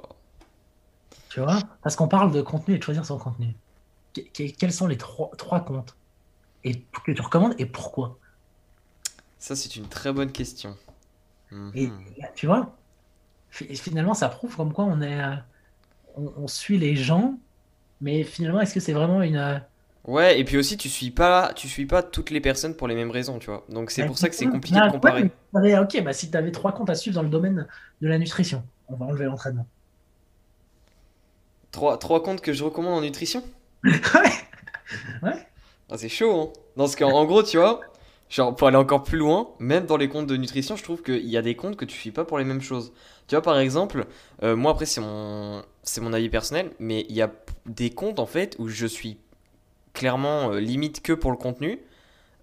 [1.30, 1.60] Tu vois?
[1.82, 3.56] Parce qu'on parle de contenu et de choisir son contenu.
[4.34, 5.96] quels sont les trois, trois comptes?
[6.66, 8.18] Et que tu recommandes et pourquoi?
[9.40, 10.78] Ça, c'est une très bonne question.
[11.74, 12.04] Et mhm.
[12.36, 12.76] tu vois,
[13.52, 15.36] finalement, ça prouve comme quoi on est, euh,
[16.16, 17.38] on suit les gens,
[18.02, 19.60] mais finalement, est-ce que c'est vraiment une, euh,
[20.06, 22.96] Ouais, et puis aussi, tu suis pas, tu suis pas toutes les personnes pour les
[22.96, 23.66] mêmes raisons, tu vois.
[23.70, 25.32] Donc c'est pour ça que c'est compliqué de comparer.
[25.54, 27.68] ok, bah si tu avais trois comptes à suivre dans le domaine
[28.02, 29.66] de la nutrition, on va enlever l'entraînement.
[31.72, 33.44] Trois, trois comptes que je recommande en nutrition?
[33.84, 35.30] Ouais.
[35.30, 35.48] ouais.
[35.90, 36.54] Ah, c'est chaud, hein.
[36.78, 37.82] Dans ce cas, en gros, tu vois,
[38.30, 41.28] genre pour aller encore plus loin, même dans les comptes de nutrition, je trouve qu'il
[41.28, 42.94] y a des comptes que tu suis pas pour les mêmes choses.
[43.28, 44.06] Tu vois, par exemple,
[44.44, 47.32] euh, moi après, c'est mon, c'est mon avis personnel, mais il y a
[47.66, 49.18] des comptes en fait où je suis
[49.94, 51.80] clairement euh, limite que pour le contenu.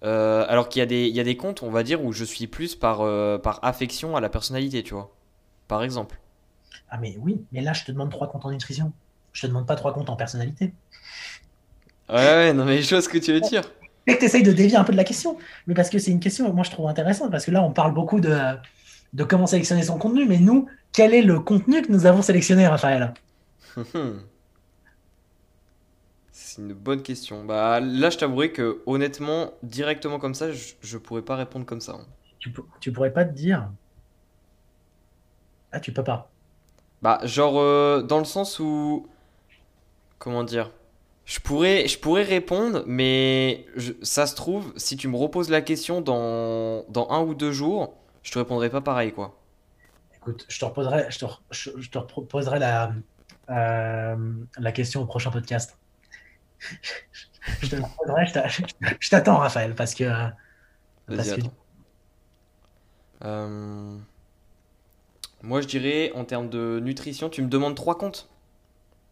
[0.03, 2.11] Euh, alors qu'il y, a des, il y a des comptes, on va dire, où
[2.11, 5.15] je suis plus par, euh, par affection à la personnalité, tu vois.
[5.67, 6.19] Par exemple.
[6.89, 8.91] Ah mais oui, mais là je te demande trois comptes en nutrition.
[9.31, 10.73] Je te demande pas trois comptes en personnalité.
[12.09, 13.61] Ouais, ouais, non mais je vois ce que tu veux dire.
[14.07, 15.37] Et que tu essayes de dévier un peu de la question.
[15.67, 17.93] Mais parce que c'est une question, moi je trouve intéressante, parce que là on parle
[17.93, 18.35] beaucoup de,
[19.13, 22.67] de comment sélectionner son contenu, mais nous, quel est le contenu que nous avons sélectionné,
[22.67, 23.13] Raphaël?
[26.53, 27.45] C'est une bonne question.
[27.45, 31.79] Bah là, je t'avouerai que honnêtement, directement comme ça, je, je pourrais pas répondre comme
[31.81, 31.93] ça.
[31.93, 32.05] hein.
[32.39, 33.71] tu, pour- tu pourrais pas te dire?
[35.71, 36.33] Ah, tu peux pas.
[37.01, 39.07] Bah genre euh, dans le sens où
[40.19, 40.71] comment dire?
[41.25, 45.61] Je pourrais je pourrais répondre, mais je- ça se trouve si tu me reposes la
[45.61, 47.93] question dans dans un ou deux jours,
[48.23, 49.37] je te répondrai pas pareil quoi.
[50.15, 52.93] Écoute, je te reposerai, je te, re- je, je te reposerai la,
[53.49, 55.77] euh, la question au prochain podcast.
[57.61, 58.47] Je te je t'a-
[58.99, 60.27] je t'attends, Raphaël, parce que, euh,
[61.15, 61.41] parce que.
[63.23, 63.97] Euh,
[65.43, 68.27] Moi, je dirais en termes de nutrition, tu me demandes trois comptes?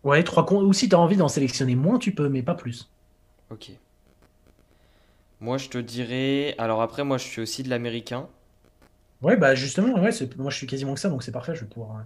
[0.04, 0.64] ouais, trois comptes.
[0.66, 2.91] Ou si tu as envie d'en sélectionner moins, tu peux, mais pas plus.
[3.50, 3.70] Ok.
[5.41, 6.56] Moi, je te dirais.
[6.58, 8.30] Alors après, moi, je suis aussi de l'américain.
[9.22, 11.70] Ouais, bah justement, ouais, moi je suis quasiment que ça, donc c'est parfait, je vais
[11.70, 12.06] pouvoir.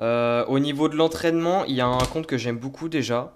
[0.00, 3.32] Euh, au niveau de l'entraînement, il y a un compte que j'aime beaucoup déjà.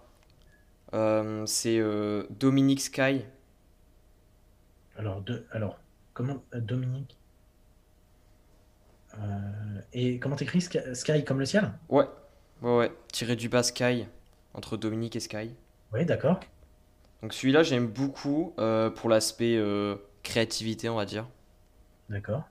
[0.97, 3.22] Euh, c'est euh, Dominique Sky.
[4.97, 5.78] Alors, de, alors,
[6.12, 7.16] comment, euh, Dominique?
[9.92, 11.72] et comment t'écris Sky, Sky comme le ciel?
[11.88, 12.07] Ouais,
[12.62, 12.92] ouais, ouais.
[13.12, 14.07] Tiré du bas Sky.
[14.55, 15.51] Entre Dominique et Sky.
[15.92, 16.40] Oui, d'accord,
[17.22, 21.26] Donc celui-là, j'aime beaucoup euh, pour l'aspect euh, créativité, on va dire.
[22.09, 22.49] d'accord.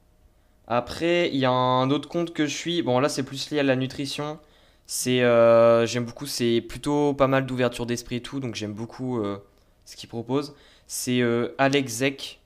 [0.67, 2.81] Après, il y a un autre compte que je suis.
[2.81, 4.39] Bon, là, c'est plus lié à la nutrition.
[4.87, 6.25] C'est, euh, j'aime beaucoup.
[6.27, 8.39] C'est plutôt pas mal d'ouverture d'esprit et tout.
[8.39, 9.39] Donc, j'aime beaucoup euh,
[9.85, 10.55] ce qu'il propose.
[10.87, 12.41] C'est euh, Alex Zek.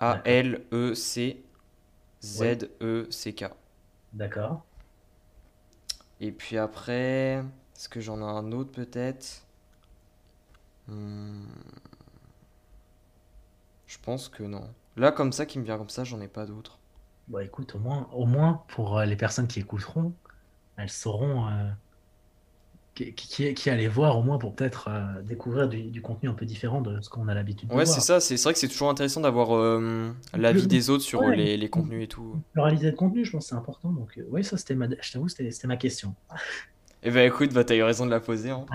[0.00, 0.54] D'accord.
[2.34, 3.44] Oui, A-L-E-C-Z-E-C-K.
[4.12, 4.64] d'accord.
[6.20, 7.42] Et puis après,
[7.74, 9.44] est-ce que j'en ai un autre peut-être?
[10.86, 11.46] Hmm,
[13.86, 14.74] je pense que non.
[14.96, 16.80] Là, comme ça, qui me vient comme ça, j'en ai pas d'autres.
[17.28, 20.14] Bon, écoute, au moins, au moins pour euh, les personnes qui écouteront,
[20.80, 21.68] elles sauront euh,
[22.94, 26.34] qui, qui, qui aller voir, au moins pour peut-être euh, découvrir du, du contenu un
[26.34, 28.04] peu différent de ce qu'on a l'habitude de Ouais, c'est voir.
[28.04, 28.20] ça.
[28.20, 31.56] C'est c'est vrai que c'est toujours intéressant d'avoir euh, l'avis des autres sur ouais, les,
[31.56, 32.36] les contenus et tout.
[32.52, 33.90] pluralité de contenu, je pense c'est important.
[33.90, 36.14] Donc, euh, oui, ça, c'était ma, je t'avoue, c'était c'était ma question.
[37.02, 38.66] Et bah écoute, bah t'as eu raison de la poser, hein.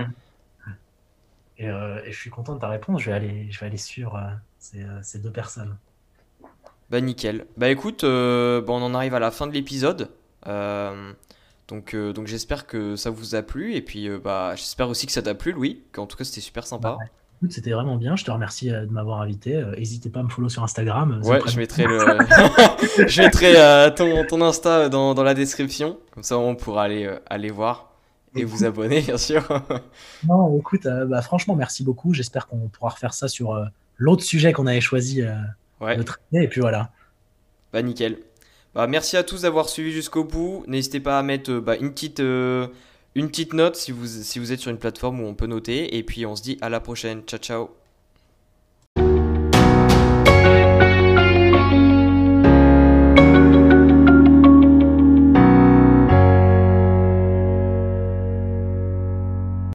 [1.58, 3.02] Et, et je suis content de ta réponse.
[3.02, 4.20] Je vais aller, je vais aller sur
[4.60, 5.78] ces, ces deux personnes.
[6.90, 7.46] Bah nickel.
[7.58, 10.10] Bah écoute, euh, bah, on en arrive à la fin de l'épisode.
[11.68, 13.74] Donc euh, donc j'espère que ça vous a plu.
[13.76, 15.82] Et puis euh, bah j'espère aussi que ça t'a plu, Louis.
[15.92, 16.98] Qu'en tout cas c'était super Bah, sympa.
[17.38, 18.16] écoute, c'était vraiment bien.
[18.16, 19.64] Je te remercie euh, de m'avoir invité.
[19.78, 22.00] N'hésitez pas à me follow sur Instagram, Ouais, je mettrai le,
[23.08, 23.54] je mettrai
[23.96, 25.98] ton, ton Insta dans, dans la description.
[26.12, 27.92] Comme ça on pourra aller, aller voir
[28.36, 29.48] et vous abonner, bien sûr.
[30.28, 32.14] non, écoute, bah, franchement, merci beaucoup.
[32.14, 33.58] J'espère qu'on pourra refaire ça sur
[33.98, 35.24] l'autre sujet qu'on avait choisi
[35.82, 35.98] Ouais.
[35.98, 36.44] de traiter.
[36.44, 36.90] Et puis voilà.
[37.74, 38.18] Bah nickel.
[38.76, 40.66] Bah merci à tous d'avoir suivi jusqu'au bout.
[40.68, 42.68] N'hésitez pas à mettre euh, bah, une petite, euh,
[43.16, 45.98] une petite note si vous, si vous êtes sur une plateforme où on peut noter.
[45.98, 47.22] Et puis on se dit à la prochaine.
[47.22, 47.85] Ciao ciao.